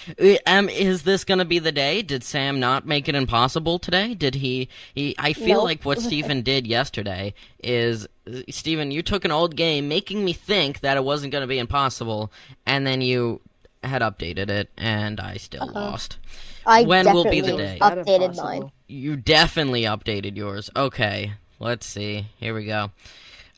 Um, 0.45 0.69
is 0.69 1.03
this 1.03 1.25
gonna 1.25 1.43
be 1.43 1.59
the 1.59 1.73
day? 1.73 2.01
Did 2.01 2.23
Sam 2.23 2.61
not 2.61 2.87
make 2.87 3.09
it 3.09 3.15
impossible 3.15 3.77
today? 3.77 4.13
Did 4.13 4.35
he? 4.35 4.69
He. 4.95 5.13
I 5.19 5.33
feel 5.33 5.57
Nope. 5.57 5.63
like 5.65 5.83
what 5.83 5.99
Steven 6.07 6.43
did 6.43 6.65
yesterday 6.65 7.33
is 7.61 8.07
Steven. 8.49 8.89
You 8.91 9.01
took 9.01 9.25
an 9.25 9.31
old 9.31 9.57
game, 9.57 9.89
making 9.89 10.23
me 10.23 10.31
think 10.31 10.79
that 10.79 10.95
it 10.95 11.03
wasn't 11.03 11.33
gonna 11.33 11.45
be 11.47 11.59
impossible, 11.59 12.31
and 12.65 12.87
then 12.87 13.01
you 13.01 13.41
had 13.83 14.01
updated 14.01 14.49
it, 14.49 14.69
and 14.77 15.19
I 15.19 15.37
still 15.37 15.63
Uh-huh. 15.63 15.71
lost. 15.73 16.17
I 16.65 16.83
When 16.83 17.05
will 17.13 17.23
be 17.23 17.41
the 17.41 17.55
day? 17.55 17.77
Updated 17.81 18.35
mine. 18.35 18.71
You 18.87 19.15
definitely 19.15 19.83
updated 19.83 20.35
yours. 20.35 20.69
Okay, 20.75 21.33
let's 21.59 21.85
see. 21.85 22.27
Here 22.37 22.53
we 22.53 22.65
go. 22.65 22.91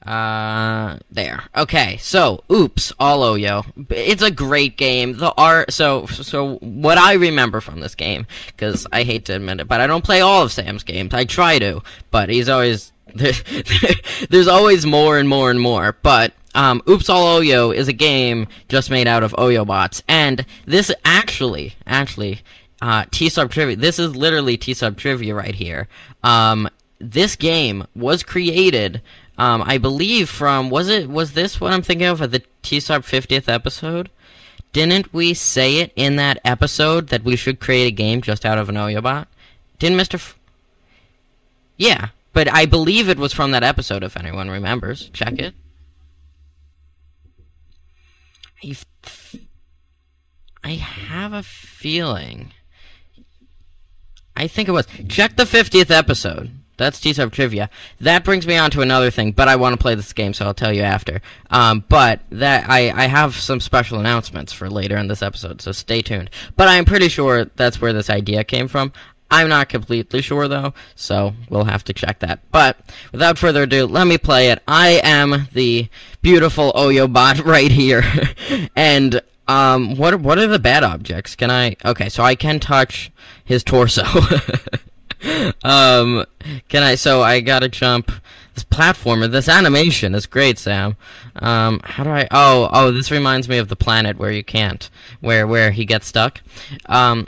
Uh, 0.06 0.98
there. 1.12 1.44
Okay, 1.58 1.98
so 1.98 2.44
oops, 2.52 2.94
all 3.00 3.20
Oyo. 3.22 3.66
It's 3.90 4.22
a 4.22 4.32
great 4.32 4.78
game. 4.78 5.18
The 5.18 5.34
art. 5.38 5.74
So, 5.74 6.06
so 6.06 6.56
what 6.60 6.98
I 6.98 7.14
remember 7.14 7.60
from 7.62 7.82
this 7.82 7.96
game, 7.96 8.26
because 8.48 8.88
I 8.94 9.04
hate 9.04 9.26
to 9.26 9.34
admit 9.36 9.60
it, 9.60 9.68
but 9.68 9.82
I 9.82 9.88
don't 9.88 10.04
play 10.06 10.22
all 10.22 10.44
of 10.44 10.52
Sam's 10.54 10.84
games. 10.84 11.14
I 11.14 11.26
try 11.26 11.60
to, 11.60 11.82
but 12.12 12.30
he's 12.30 12.48
always 12.48 12.94
there's 14.30 14.48
always 14.48 14.86
more 14.86 15.18
and 15.18 15.28
more 15.28 15.52
and 15.52 15.60
more. 15.60 15.98
But 16.02 16.34
um, 16.56 16.82
Oops 16.90 17.10
All 17.10 17.40
Oyo 17.40 17.76
is 17.76 17.88
a 17.88 17.94
game 17.94 18.48
just 18.68 18.90
made 18.90 19.08
out 19.08 19.24
of 19.24 19.34
Oyo 19.34 19.66
bots, 19.66 20.04
and 20.08 20.46
this 20.66 20.92
actually, 21.06 21.76
actually, 21.86 22.42
uh, 22.82 23.06
T-Sarp 23.12 23.52
Trivia. 23.52 23.76
This 23.76 24.00
is 24.00 24.16
literally 24.16 24.58
T-Sarp 24.58 24.98
Trivia 24.98 25.36
right 25.36 25.56
here. 25.56 25.88
Um, 26.24 26.70
this 27.00 27.36
game 27.36 27.86
was 27.96 28.24
created, 28.24 29.02
um, 29.38 29.64
I 29.66 29.78
believe, 29.78 30.30
from 30.30 30.70
was 30.70 30.90
it 30.90 31.10
was 31.10 31.34
this 31.34 31.62
what 31.62 31.74
I'm 31.74 31.82
thinking 31.82 32.08
of 32.08 32.22
at 32.22 32.32
the 32.32 32.44
T-Sarp 32.62 33.04
50th 33.04 33.48
episode? 33.48 34.10
Didn't 34.72 35.12
we 35.14 35.34
say 35.34 35.78
it 35.78 35.92
in 35.96 36.16
that 36.18 36.40
episode 36.46 37.08
that 37.08 37.24
we 37.24 37.36
should 37.36 37.60
create 37.60 37.88
a 37.88 37.92
game 37.92 38.22
just 38.22 38.46
out 38.46 38.58
of 38.60 38.70
an 38.70 38.76
Oyo 38.76 39.02
bot? 39.02 39.28
Didn't 39.80 39.98
Mister? 39.98 40.18
F- 40.18 40.38
yeah, 41.78 42.10
but 42.34 42.52
I 42.52 42.66
believe 42.66 43.10
it 43.10 43.18
was 43.18 43.34
from 43.34 43.52
that 43.52 43.64
episode. 43.64 44.04
If 44.04 44.18
anyone 44.18 44.50
remembers, 44.50 45.10
check 45.10 45.40
it. 45.40 45.56
I, 50.64 50.70
have 50.72 51.34
a 51.34 51.44
feeling. 51.44 52.52
I 54.36 54.48
think 54.48 54.70
it 54.70 54.72
was. 54.72 54.88
Check 55.08 55.36
the 55.36 55.44
50th 55.44 55.92
episode. 55.92 56.52
that's 56.78 57.00
T-Sarp 57.00 57.32
trivia. 57.32 57.70
That 58.00 58.24
brings 58.24 58.48
me 58.48 58.58
on 58.58 58.72
to 58.72 58.82
another 58.82 59.12
thing, 59.12 59.32
but 59.32 59.48
I 59.48 59.56
want 59.56 59.74
to 59.74 59.82
play 59.82 59.96
this 59.96 60.14
game, 60.14 60.34
so 60.34 60.46
I'll 60.46 60.54
tell 60.54 60.74
you 60.74 60.82
after. 60.82 61.22
Um, 61.50 61.84
but 61.90 62.22
that 62.32 62.70
I 62.70 62.90
I 62.92 63.08
have 63.08 63.36
some 63.36 63.60
special 63.60 64.00
announcements 64.00 64.54
for 64.54 64.70
later 64.70 64.98
in 64.98 65.08
this 65.08 65.22
episode, 65.22 65.62
so 65.62 65.72
stay 65.72 66.02
tuned. 66.02 66.30
But 66.56 66.68
I'm 66.68 66.86
pretty 66.86 67.10
sure 67.10 67.46
that's 67.56 67.82
where 67.82 67.94
this 67.94 68.10
idea 68.10 68.44
came 68.44 68.68
from. 68.68 68.94
I'm 69.32 69.50
not 69.50 69.70
completely 69.70 70.22
sure 70.22 70.48
though, 70.48 70.74
so 70.96 71.34
we'll 71.50 71.66
have 71.66 71.84
to 71.86 71.94
check 71.94 72.20
that. 72.20 72.40
But 72.52 72.80
without 73.12 73.38
further 73.38 73.64
ado, 73.64 73.86
let 73.86 74.08
me 74.08 74.18
play 74.18 74.50
it. 74.50 74.62
I 74.68 75.00
am 75.04 75.48
the 75.54 75.88
beautiful 76.22 76.72
Oyo 76.74 77.12
bot 77.12 77.40
right 77.46 77.72
here, 77.72 78.04
and 78.76 79.22
um, 79.48 79.96
what 79.96 80.14
are, 80.14 80.18
what 80.18 80.38
are 80.38 80.48
the 80.48 80.60
bad 80.60 80.84
objects? 80.84 81.36
Can 81.36 81.52
I? 81.52 81.76
Okay, 81.86 82.10
so 82.10 82.24
I 82.24 82.36
can 82.36 82.60
touch 82.60 83.12
his 83.44 83.64
torso. 83.64 84.04
um, 85.64 86.26
can 86.68 86.84
I? 86.84 86.96
So 86.96 87.22
I 87.22 87.42
gotta 87.42 87.70
jump. 87.70 88.12
This 88.56 88.64
platformer, 88.64 89.32
this 89.32 89.48
animation 89.48 90.14
is 90.16 90.26
great, 90.26 90.58
Sam. 90.58 90.98
Um, 91.36 91.80
how 91.84 92.04
do 92.04 92.10
I? 92.10 92.28
Oh, 92.32 92.70
oh, 92.72 92.92
this 92.92 93.10
reminds 93.10 93.48
me 93.48 93.58
of 93.58 93.70
the 93.70 93.76
planet 93.76 94.18
where 94.18 94.32
you 94.32 94.44
can't, 94.44 94.90
where 95.20 95.48
where 95.48 95.72
he 95.72 95.86
gets 95.86 96.08
stuck. 96.08 96.42
Um, 96.88 97.28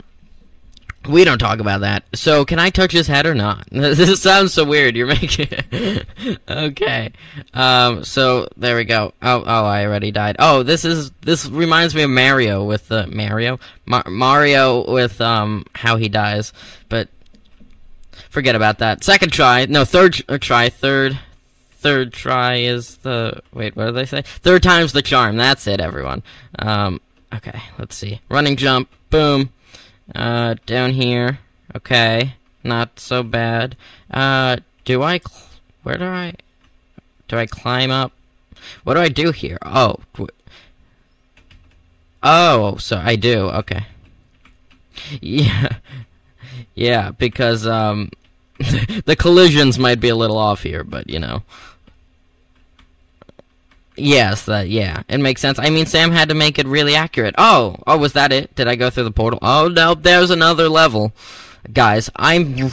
we 1.08 1.24
don't 1.24 1.38
talk 1.38 1.58
about 1.58 1.80
that. 1.80 2.04
So, 2.14 2.44
can 2.44 2.58
I 2.58 2.70
touch 2.70 2.92
his 2.92 3.06
head 3.06 3.26
or 3.26 3.34
not? 3.34 3.68
this 3.70 4.22
sounds 4.22 4.52
so 4.54 4.64
weird. 4.64 4.96
You're 4.96 5.06
making 5.06 5.48
okay. 6.48 7.12
Um. 7.54 8.04
So 8.04 8.48
there 8.56 8.76
we 8.76 8.84
go. 8.84 9.12
Oh. 9.22 9.42
Oh. 9.44 9.64
I 9.64 9.84
already 9.84 10.10
died. 10.10 10.36
Oh. 10.38 10.62
This 10.62 10.84
is. 10.84 11.10
This 11.22 11.46
reminds 11.46 11.94
me 11.94 12.02
of 12.02 12.10
Mario 12.10 12.64
with 12.64 12.88
the 12.88 13.06
Mario. 13.06 13.58
Mar- 13.86 14.08
Mario 14.08 14.90
with 14.90 15.20
um 15.20 15.64
how 15.74 15.96
he 15.96 16.08
dies. 16.08 16.52
But 16.88 17.08
forget 18.30 18.54
about 18.54 18.78
that. 18.78 19.02
Second 19.04 19.32
try. 19.32 19.66
No. 19.66 19.84
Third 19.84 20.22
uh, 20.28 20.38
try. 20.38 20.68
Third. 20.68 21.18
Third 21.72 22.12
try 22.12 22.56
is 22.56 22.98
the 22.98 23.42
wait. 23.52 23.74
What 23.74 23.86
did 23.86 23.94
they 23.96 24.06
say? 24.06 24.22
Third 24.22 24.62
time's 24.62 24.92
the 24.92 25.02
charm. 25.02 25.36
That's 25.36 25.66
it, 25.66 25.80
everyone. 25.80 26.22
Um. 26.58 27.00
Okay. 27.34 27.60
Let's 27.78 27.96
see. 27.96 28.20
Running 28.28 28.56
jump. 28.56 28.88
Boom. 29.10 29.50
Uh, 30.14 30.54
down 30.66 30.92
here. 30.92 31.38
Okay. 31.74 32.34
Not 32.64 33.00
so 33.00 33.22
bad. 33.22 33.76
Uh, 34.10 34.58
do 34.84 35.02
I... 35.02 35.20
Where 35.82 35.98
do 35.98 36.04
I... 36.04 36.34
Do 37.28 37.36
I 37.38 37.46
climb 37.46 37.90
up? 37.90 38.12
What 38.84 38.94
do 38.94 39.00
I 39.00 39.08
do 39.08 39.32
here? 39.32 39.58
Oh. 39.62 39.96
Oh, 42.22 42.76
so 42.76 43.00
I 43.02 43.16
do. 43.16 43.48
Okay. 43.48 43.86
Yeah. 45.20 45.76
Yeah, 46.74 47.10
because, 47.10 47.66
um... 47.66 48.10
the 49.04 49.16
collisions 49.18 49.78
might 49.78 50.00
be 50.00 50.08
a 50.08 50.16
little 50.16 50.38
off 50.38 50.62
here, 50.62 50.84
but, 50.84 51.08
you 51.08 51.18
know... 51.18 51.42
Yes, 53.96 54.46
that 54.46 54.68
yeah, 54.68 55.02
it 55.08 55.18
makes 55.18 55.40
sense. 55.40 55.58
I 55.58 55.68
mean, 55.68 55.86
Sam 55.86 56.12
had 56.12 56.30
to 56.30 56.34
make 56.34 56.58
it 56.58 56.66
really 56.66 56.94
accurate. 56.94 57.34
Oh, 57.36 57.76
oh, 57.86 57.98
was 57.98 58.14
that 58.14 58.32
it? 58.32 58.54
Did 58.54 58.66
I 58.66 58.74
go 58.74 58.88
through 58.88 59.04
the 59.04 59.10
portal? 59.10 59.38
Oh 59.42 59.68
no, 59.68 59.94
there's 59.94 60.30
another 60.30 60.68
level, 60.68 61.12
guys. 61.72 62.10
I'm. 62.16 62.70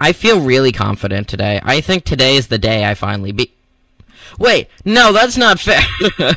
I 0.00 0.12
feel 0.12 0.40
really 0.40 0.72
confident 0.72 1.28
today. 1.28 1.60
I 1.62 1.80
think 1.80 2.04
today 2.04 2.34
is 2.34 2.48
the 2.48 2.58
day 2.58 2.84
I 2.84 2.94
finally 2.94 3.30
beat. 3.30 3.56
Wait, 4.36 4.68
no, 4.84 5.12
that's 5.12 5.36
not 5.36 5.60
fair. 5.60 5.82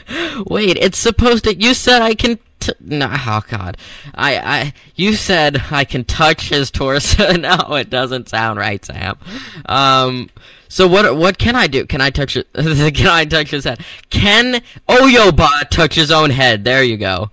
Wait, 0.48 0.78
it's 0.78 1.00
supposed 1.00 1.46
to. 1.46 1.56
You 1.56 1.74
said 1.74 2.02
I 2.04 2.14
can. 2.14 2.38
No, 2.80 3.10
oh 3.12 3.42
god, 3.50 3.78
I, 4.14 4.38
I, 4.38 4.74
you 4.96 5.14
said 5.16 5.64
I 5.72 5.84
can 5.86 6.04
touch 6.04 6.50
his 6.50 6.72
torso. 6.72 7.32
no, 7.38 7.76
it 7.76 7.90
doesn't 7.90 8.30
sound 8.30 8.60
right, 8.60 8.84
Sam. 8.84 9.18
Um, 9.66 10.30
so 10.68 10.88
what 10.88 11.16
what 11.16 11.38
can 11.38 11.56
I 11.56 11.68
do? 11.68 11.86
Can 11.86 12.02
I 12.02 12.10
touch 12.10 12.36
it? 12.36 12.48
can 12.54 13.08
I 13.08 13.26
touch 13.26 13.52
his 13.52 13.64
head? 13.64 13.80
Can 14.10 14.62
Oyobot 14.90 15.70
touch 15.70 15.96
his 15.96 16.12
own 16.12 16.32
head? 16.32 16.64
There 16.64 16.84
you 16.84 16.98
go. 16.98 17.32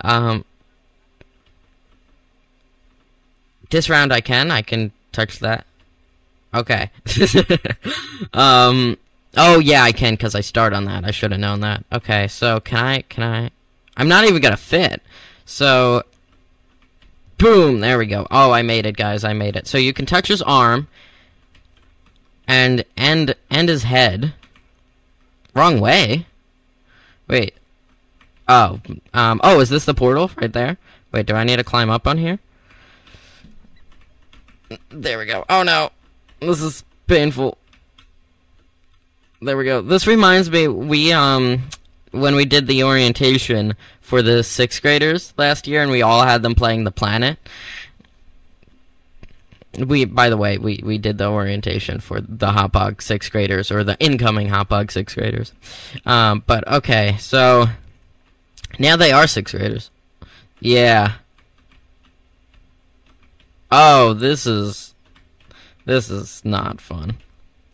Um, 0.00 0.44
this 3.70 3.88
round 3.88 4.12
I 4.12 4.20
can. 4.20 4.50
I 4.50 4.62
can 4.62 4.92
touch 5.12 5.38
that. 5.38 5.64
Okay. 6.54 6.90
um. 8.34 8.96
Oh 9.36 9.60
yeah, 9.60 9.84
I 9.84 9.92
can 9.92 10.14
because 10.14 10.34
I 10.34 10.40
start 10.40 10.72
on 10.72 10.84
that. 10.86 11.04
I 11.04 11.12
should 11.12 11.30
have 11.30 11.40
known 11.40 11.60
that. 11.60 11.84
Okay. 11.92 12.26
So 12.28 12.60
can 12.60 12.78
I? 12.78 13.02
Can 13.02 13.22
I? 13.22 13.50
I'm 13.96 14.08
not 14.08 14.24
even 14.24 14.40
gonna 14.40 14.56
fit. 14.56 15.02
So. 15.44 16.02
Boom! 17.38 17.80
There 17.80 17.96
we 17.96 18.04
go. 18.04 18.26
Oh, 18.30 18.50
I 18.52 18.60
made 18.60 18.84
it, 18.84 18.98
guys. 18.98 19.24
I 19.24 19.32
made 19.32 19.56
it. 19.56 19.66
So 19.66 19.78
you 19.78 19.94
can 19.94 20.04
touch 20.04 20.28
his 20.28 20.42
arm 20.42 20.88
and 22.46 22.84
and 22.96 23.34
and 23.48 23.68
his 23.68 23.84
head. 23.84 24.34
Wrong 25.54 25.80
way. 25.80 26.26
Wait. 27.28 27.54
Oh, 28.48 28.80
um, 29.14 29.40
oh, 29.44 29.60
is 29.60 29.68
this 29.68 29.84
the 29.84 29.94
portal 29.94 30.30
right 30.36 30.52
there? 30.52 30.76
Wait, 31.12 31.26
do 31.26 31.34
I 31.34 31.44
need 31.44 31.56
to 31.56 31.64
climb 31.64 31.88
up 31.88 32.06
on 32.06 32.18
here? 32.18 32.40
There 34.88 35.18
we 35.18 35.24
go. 35.24 35.44
Oh 35.48 35.62
no, 35.62 35.90
this 36.40 36.60
is 36.60 36.84
painful. 37.06 37.56
There 39.40 39.56
we 39.56 39.64
go. 39.64 39.80
This 39.80 40.06
reminds 40.06 40.50
me, 40.50 40.68
we 40.68 41.12
um, 41.12 41.62
when 42.10 42.34
we 42.34 42.44
did 42.44 42.66
the 42.66 42.82
orientation 42.84 43.76
for 44.00 44.22
the 44.22 44.42
sixth 44.42 44.82
graders 44.82 45.32
last 45.36 45.66
year, 45.66 45.82
and 45.82 45.90
we 45.90 46.02
all 46.02 46.22
had 46.22 46.42
them 46.42 46.54
playing 46.54 46.84
the 46.84 46.90
planet. 46.90 47.38
We, 49.78 50.04
by 50.04 50.30
the 50.30 50.36
way, 50.36 50.58
we, 50.58 50.80
we 50.82 50.98
did 50.98 51.18
the 51.18 51.28
orientation 51.28 52.00
for 52.00 52.20
the 52.20 52.48
Hotbog 52.48 53.00
sixth 53.00 53.30
graders 53.30 53.70
or 53.70 53.84
the 53.84 53.96
incoming 54.00 54.48
Hotbog 54.48 54.90
sixth 54.90 55.16
graders. 55.16 55.52
Um, 56.04 56.42
but 56.44 56.66
okay, 56.66 57.16
so 57.18 57.66
now 58.78 58.96
they 58.96 59.12
are 59.12 59.28
sixth 59.28 59.54
graders. 59.54 59.90
Yeah. 60.58 61.14
Oh, 63.70 64.12
this 64.14 64.46
is 64.46 64.94
this 65.84 66.10
is 66.10 66.44
not 66.44 66.80
fun. 66.80 67.18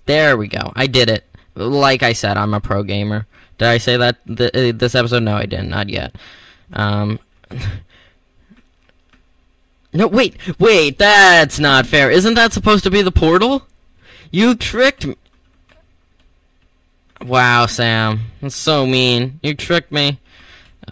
There 0.04 0.36
we 0.36 0.48
go. 0.48 0.72
I 0.76 0.86
did 0.86 1.08
it. 1.08 1.24
Like 1.54 2.02
I 2.02 2.12
said, 2.12 2.36
I'm 2.36 2.54
a 2.54 2.60
pro 2.60 2.82
gamer. 2.82 3.26
Did 3.58 3.68
I 3.68 3.78
say 3.78 3.96
that 3.96 4.16
th- 4.26 4.54
uh, 4.54 4.76
this 4.76 4.94
episode? 4.94 5.22
No, 5.22 5.36
I 5.36 5.46
didn't. 5.46 5.70
Not 5.70 5.88
yet. 5.88 6.14
Um. 6.72 7.18
No, 9.92 10.06
wait, 10.08 10.36
wait, 10.58 10.98
that's 10.98 11.58
not 11.58 11.86
fair. 11.86 12.10
Isn't 12.10 12.34
that 12.34 12.52
supposed 12.52 12.84
to 12.84 12.90
be 12.90 13.00
the 13.00 13.10
portal? 13.10 13.66
You 14.30 14.54
tricked 14.54 15.06
me. 15.06 15.16
Wow, 17.22 17.64
Sam. 17.64 18.20
That's 18.42 18.54
so 18.54 18.86
mean. 18.86 19.40
You 19.42 19.54
tricked 19.54 19.90
me. 19.90 20.20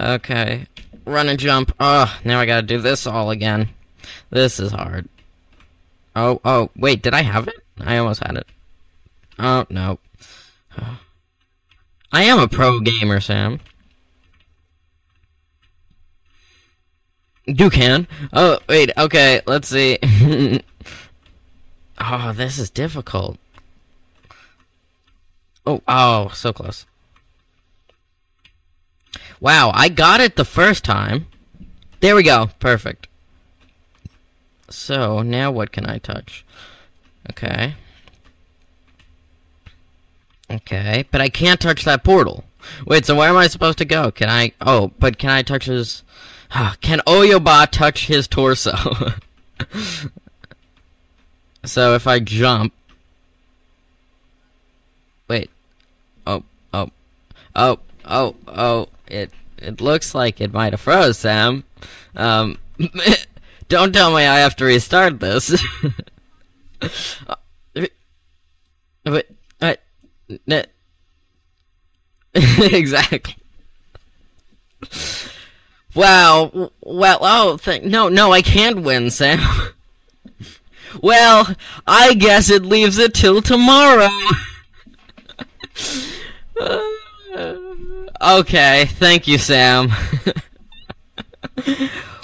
Okay. 0.00 0.66
Run 1.04 1.28
and 1.28 1.38
jump. 1.38 1.74
Oh, 1.78 2.18
now 2.24 2.40
I 2.40 2.46
gotta 2.46 2.66
do 2.66 2.80
this 2.80 3.06
all 3.06 3.30
again. 3.30 3.68
This 4.30 4.58
is 4.58 4.72
hard. 4.72 5.06
Oh, 6.16 6.40
oh, 6.42 6.70
wait, 6.74 7.02
did 7.02 7.12
I 7.12 7.22
have 7.22 7.46
it? 7.46 7.56
I 7.80 7.98
almost 7.98 8.22
had 8.22 8.36
it. 8.36 8.46
Oh, 9.38 9.66
no. 9.68 9.98
I 12.14 12.22
am 12.22 12.38
a 12.38 12.46
pro 12.46 12.78
gamer, 12.78 13.18
Sam. 13.18 13.58
You 17.44 17.68
can. 17.70 18.06
Oh, 18.32 18.60
wait, 18.68 18.92
okay, 18.96 19.40
let's 19.46 19.66
see. 19.66 19.98
oh, 22.00 22.32
this 22.32 22.56
is 22.60 22.70
difficult. 22.70 23.36
Oh, 25.66 25.82
oh, 25.88 26.28
so 26.32 26.52
close. 26.52 26.86
Wow, 29.40 29.72
I 29.74 29.88
got 29.88 30.20
it 30.20 30.36
the 30.36 30.44
first 30.44 30.84
time. 30.84 31.26
There 31.98 32.14
we 32.14 32.22
go. 32.22 32.50
Perfect. 32.60 33.08
So, 34.70 35.22
now 35.22 35.50
what 35.50 35.72
can 35.72 35.84
I 35.84 35.98
touch? 35.98 36.46
Okay. 37.30 37.74
Okay, 40.50 41.06
but 41.10 41.20
I 41.20 41.28
can't 41.28 41.60
touch 41.60 41.84
that 41.84 42.04
portal. 42.04 42.44
Wait, 42.86 43.06
so 43.06 43.14
where 43.16 43.28
am 43.28 43.36
I 43.36 43.46
supposed 43.46 43.78
to 43.78 43.84
go? 43.84 44.10
Can 44.10 44.28
I... 44.28 44.52
Oh, 44.60 44.92
but 44.98 45.18
can 45.18 45.30
I 45.30 45.42
touch 45.42 45.66
his... 45.66 46.02
Can 46.80 47.00
Oyobot 47.06 47.70
touch 47.70 48.06
his 48.06 48.28
torso? 48.28 48.74
so 51.64 51.94
if 51.94 52.06
I 52.06 52.20
jump... 52.20 52.72
Wait. 55.28 55.50
Oh, 56.26 56.44
oh. 56.72 56.90
Oh, 57.56 57.78
oh, 58.04 58.36
oh. 58.46 58.88
It 59.06 59.30
it 59.58 59.80
looks 59.80 60.14
like 60.14 60.40
it 60.40 60.52
might 60.52 60.72
have 60.72 60.80
froze, 60.80 61.18
Sam. 61.18 61.64
Um, 62.14 62.58
don't 63.68 63.92
tell 63.92 64.10
me 64.10 64.24
I 64.24 64.38
have 64.38 64.56
to 64.56 64.64
restart 64.64 65.20
this. 65.20 65.62
but, 66.80 67.40
n- 69.06 69.22
exactly. 72.34 73.36
Wow. 75.94 76.70
Well, 76.82 77.18
oh, 77.20 77.56
th- 77.58 77.84
no, 77.84 78.08
no, 78.08 78.32
I 78.32 78.42
can't 78.42 78.82
win, 78.82 79.10
Sam. 79.10 79.40
Well, 81.02 81.54
I 81.86 82.14
guess 82.14 82.50
it 82.50 82.64
leaves 82.64 82.98
it 82.98 83.14
till 83.14 83.42
tomorrow. 83.42 84.08
okay, 88.22 88.86
thank 88.86 89.26
you, 89.26 89.38
Sam. 89.38 89.92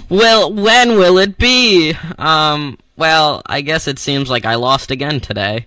well, 0.08 0.52
when 0.52 0.90
will 0.90 1.18
it 1.18 1.36
be? 1.36 1.94
Um, 2.16 2.78
well, 2.96 3.42
I 3.46 3.60
guess 3.60 3.88
it 3.88 3.98
seems 3.98 4.30
like 4.30 4.44
I 4.44 4.54
lost 4.54 4.90
again 4.90 5.20
today. 5.20 5.66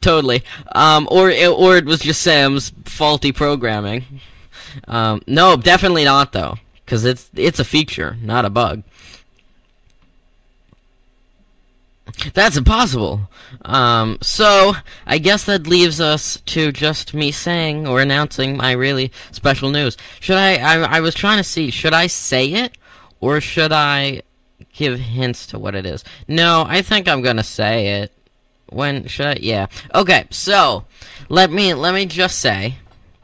Totally. 0.00 0.42
Um, 0.72 1.08
or 1.10 1.30
it, 1.30 1.48
or 1.48 1.76
it 1.76 1.84
was 1.84 2.00
just 2.00 2.22
Sam's 2.22 2.72
faulty 2.84 3.32
programming. 3.32 4.04
Um, 4.88 5.22
no, 5.26 5.56
definitely 5.56 6.04
not 6.04 6.32
though, 6.32 6.56
because 6.84 7.04
it's 7.04 7.30
it's 7.34 7.58
a 7.58 7.64
feature, 7.64 8.16
not 8.20 8.44
a 8.44 8.50
bug. 8.50 8.82
That's 12.34 12.56
impossible. 12.56 13.28
Um, 13.62 14.18
so 14.22 14.74
I 15.06 15.18
guess 15.18 15.44
that 15.44 15.66
leaves 15.66 16.00
us 16.00 16.40
to 16.46 16.72
just 16.72 17.14
me 17.14 17.30
saying 17.30 17.86
or 17.86 18.00
announcing 18.00 18.56
my 18.56 18.72
really 18.72 19.12
special 19.32 19.70
news. 19.70 19.96
Should 20.20 20.36
I? 20.36 20.56
I, 20.56 20.96
I 20.96 21.00
was 21.00 21.14
trying 21.14 21.38
to 21.38 21.44
see. 21.44 21.70
Should 21.70 21.92
I 21.94 22.06
say 22.06 22.46
it 22.52 22.76
or 23.20 23.40
should 23.40 23.72
I 23.72 24.22
give 24.72 24.98
hints 24.98 25.46
to 25.48 25.58
what 25.58 25.74
it 25.74 25.84
is? 25.84 26.04
No, 26.28 26.64
I 26.66 26.82
think 26.82 27.08
I'm 27.08 27.22
gonna 27.22 27.42
say 27.42 28.02
it. 28.02 28.12
When 28.68 29.06
should 29.06 29.26
I? 29.26 29.38
Yeah. 29.40 29.66
Okay. 29.94 30.26
So 30.30 30.84
let 31.28 31.50
me 31.50 31.74
let 31.74 31.94
me 31.94 32.06
just 32.06 32.38
say 32.38 32.76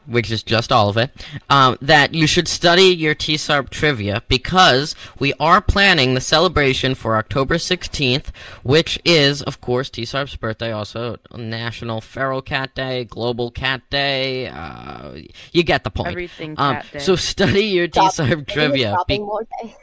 which 0.05 0.29
is 0.29 0.43
just 0.43 0.69
all 0.69 0.89
of 0.89 0.97
it, 0.97 1.11
um, 1.49 1.77
that 1.81 2.13
you 2.13 2.27
should 2.27 2.45
study 2.45 2.83
your 2.93 3.15
TSARP 3.15 3.69
trivia 3.69 4.21
because 4.27 4.95
we 5.17 5.31
are 5.39 5.61
planning 5.61 6.13
the 6.13 6.19
celebration 6.19 6.93
for 6.93 7.15
October 7.15 7.55
16th, 7.55 8.25
which 8.63 8.99
is, 9.05 9.41
of 9.43 9.61
course, 9.61 9.89
TSARP's 9.89 10.35
birthday, 10.35 10.73
also 10.73 11.19
National 11.33 12.01
Feral 12.01 12.41
Cat 12.41 12.75
Day, 12.75 13.05
Global 13.05 13.49
Cat 13.49 13.81
Day. 13.89 14.47
Uh, 14.49 15.19
you 15.53 15.63
get 15.63 15.85
the 15.85 15.89
point. 15.89 16.09
Everything 16.09 16.55
Um, 16.57 16.75
cat 16.75 16.85
day. 16.91 16.99
so 16.99 17.15
study 17.15 17.63
your 17.67 17.87
Shop- 17.87 18.11
TSARP 18.13 18.23
I 18.25 18.27
think 18.27 18.41
it's 18.41 18.53
trivia. 18.53 18.91
shopping 18.97 19.21
be- 19.21 19.25
mall 19.25 19.41
day. 19.63 19.75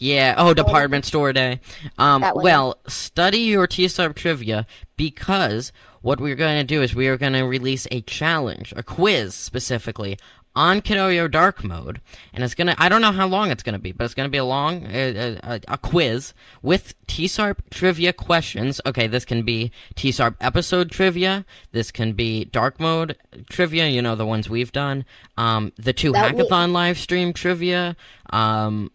Yeah. 0.00 0.34
Oh, 0.36 0.52
department 0.54 1.04
store 1.04 1.32
day. 1.32 1.60
Um, 1.98 2.24
well, 2.34 2.78
study 2.88 3.38
your 3.38 3.68
TSARP 3.68 4.16
trivia 4.16 4.66
because 4.96 5.72
what 6.02 6.20
we're 6.20 6.34
going 6.34 6.58
to 6.58 6.64
do 6.64 6.82
is 6.82 6.94
we 6.94 7.06
are 7.08 7.16
going 7.16 7.34
to 7.34 7.42
release 7.42 7.86
a 7.90 8.00
challenge, 8.00 8.72
a 8.76 8.82
quiz 8.82 9.34
specifically 9.34 10.18
on 10.56 10.80
Kidoyo 10.80 11.30
Dark 11.30 11.62
Mode, 11.62 12.00
and 12.34 12.42
it's 12.42 12.56
gonna. 12.56 12.74
I 12.76 12.88
don't 12.88 13.00
know 13.00 13.12
how 13.12 13.28
long 13.28 13.52
it's 13.52 13.62
gonna 13.62 13.78
be, 13.78 13.92
but 13.92 14.04
it's 14.04 14.14
gonna 14.14 14.28
be 14.28 14.38
a 14.38 14.44
long 14.44 14.84
uh, 14.84 15.38
uh, 15.44 15.58
a 15.68 15.78
quiz 15.78 16.34
with 16.60 16.94
TSARP 17.06 17.58
trivia 17.70 18.12
questions. 18.12 18.80
Okay, 18.84 19.06
this 19.06 19.24
can 19.24 19.44
be 19.44 19.70
TSARP 19.94 20.34
episode 20.40 20.90
trivia. 20.90 21.44
This 21.70 21.92
can 21.92 22.14
be 22.14 22.46
Dark 22.46 22.80
Mode 22.80 23.16
trivia. 23.48 23.86
You 23.86 24.02
know 24.02 24.16
the 24.16 24.26
ones 24.26 24.50
we've 24.50 24.72
done. 24.72 25.04
Um, 25.36 25.72
the 25.76 25.92
two 25.92 26.10
That 26.10 26.34
we- 26.34 26.42
hackathon 26.42 26.72
live 26.72 26.98
stream 26.98 27.32
trivia. 27.32 27.94
Um, 28.30 28.90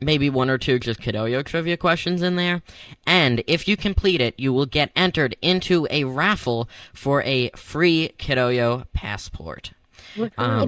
maybe 0.00 0.30
one 0.30 0.50
or 0.50 0.58
two 0.58 0.78
just 0.78 1.00
Kidoyo 1.00 1.44
trivia 1.44 1.76
questions 1.76 2.22
in 2.22 2.36
there. 2.36 2.62
And 3.06 3.42
if 3.46 3.68
you 3.68 3.76
complete 3.76 4.20
it, 4.20 4.34
you 4.38 4.52
will 4.52 4.66
get 4.66 4.90
entered 4.96 5.36
into 5.42 5.86
a 5.90 6.04
raffle 6.04 6.68
for 6.92 7.22
a 7.22 7.50
free 7.50 8.12
Kidoyo 8.18 8.86
passport. 8.92 9.72
Um, 10.38 10.60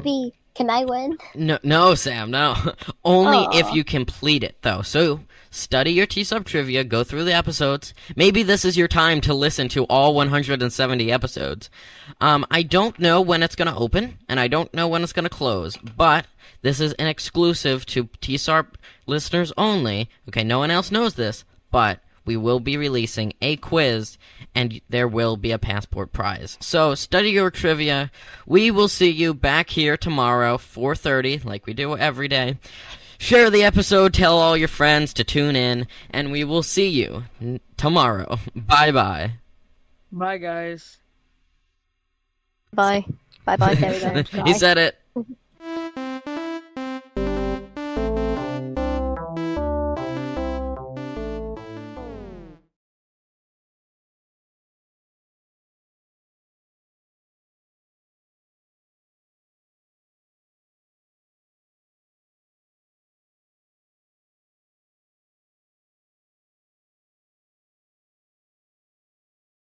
can 0.55 0.71
I 0.71 0.85
win? 0.85 1.19
no, 1.35 1.59
no, 1.63 1.95
Sam, 1.95 2.31
no. 2.31 2.55
Only 3.05 3.59
if 3.59 3.73
you 3.73 3.85
complete 3.85 4.45
it, 4.45 4.57
though. 4.63 4.83
So 4.83 5.21
study 5.51 5.93
your 5.93 6.07
T-Sarp 6.07 6.45
trivia, 6.45 6.85
go 6.85 7.05
through 7.05 7.25
the 7.25 7.35
episodes. 7.35 7.95
Maybe 8.17 8.43
this 8.43 8.65
is 8.65 8.77
your 8.77 8.89
time 8.89 9.21
to 9.23 9.35
listen 9.35 9.69
to 9.71 9.85
all 9.85 10.15
170 10.15 11.13
episodes. 11.13 11.71
Um, 12.21 12.45
I 12.51 12.63
don't 12.63 12.99
know 12.99 13.21
when 13.21 13.43
it's 13.43 13.57
going 13.57 13.73
to 13.73 13.79
open, 13.79 14.19
and 14.29 14.41
I 14.41 14.49
don't 14.49 14.73
know 14.75 14.89
when 14.89 15.03
it's 15.03 15.13
going 15.13 15.25
to 15.25 15.31
close, 15.31 15.77
but 15.77 16.27
this 16.63 16.81
is 16.81 16.93
an 16.95 17.07
exclusive 17.07 17.85
to 17.87 18.05
TSARP 18.05 18.75
listeners 19.07 19.53
only. 19.57 20.09
Okay, 20.29 20.45
no 20.45 20.59
one 20.59 20.71
else 20.71 20.91
knows 20.91 21.15
this, 21.15 21.45
but 21.71 22.01
we 22.25 22.37
will 22.37 22.61
be 22.61 22.77
releasing 22.77 23.33
a 23.43 23.57
quiz 23.57 24.19
and 24.55 24.81
there 24.89 25.09
will 25.09 25.37
be 25.37 25.51
a 25.51 25.59
passport 25.59 26.13
prize. 26.13 26.59
So 26.61 26.95
study 26.95 27.31
your 27.31 27.51
trivia. 27.51 28.11
We 28.47 28.71
will 28.71 28.89
see 28.89 29.11
you 29.11 29.35
back 29.35 29.71
here 29.71 29.97
tomorrow, 29.97 30.59
4:30, 30.59 31.45
like 31.45 31.67
we 31.67 31.73
do 31.75 31.97
every 31.97 32.29
day. 32.29 32.59
Share 33.19 33.51
the 33.51 33.63
episode, 33.63 34.13
tell 34.15 34.37
all 34.39 34.57
your 34.57 34.69
friends 34.69 35.15
to 35.15 35.25
tune 35.25 35.55
in, 35.55 35.87
and 36.11 36.33
we 36.33 36.43
will 36.45 36.63
see 36.65 36.89
you 36.89 37.25
n- 37.41 37.61
tomorrow. 37.77 38.39
Bye 38.57 38.91
bye. 38.91 39.35
Bye, 40.11 40.39
guys. 40.39 40.99
Bye. 42.75 43.05
Bye 43.45 43.57
bye. 43.57 43.75
There 43.75 44.25
he 44.45 44.55
said 44.55 44.79
it. 44.79 44.99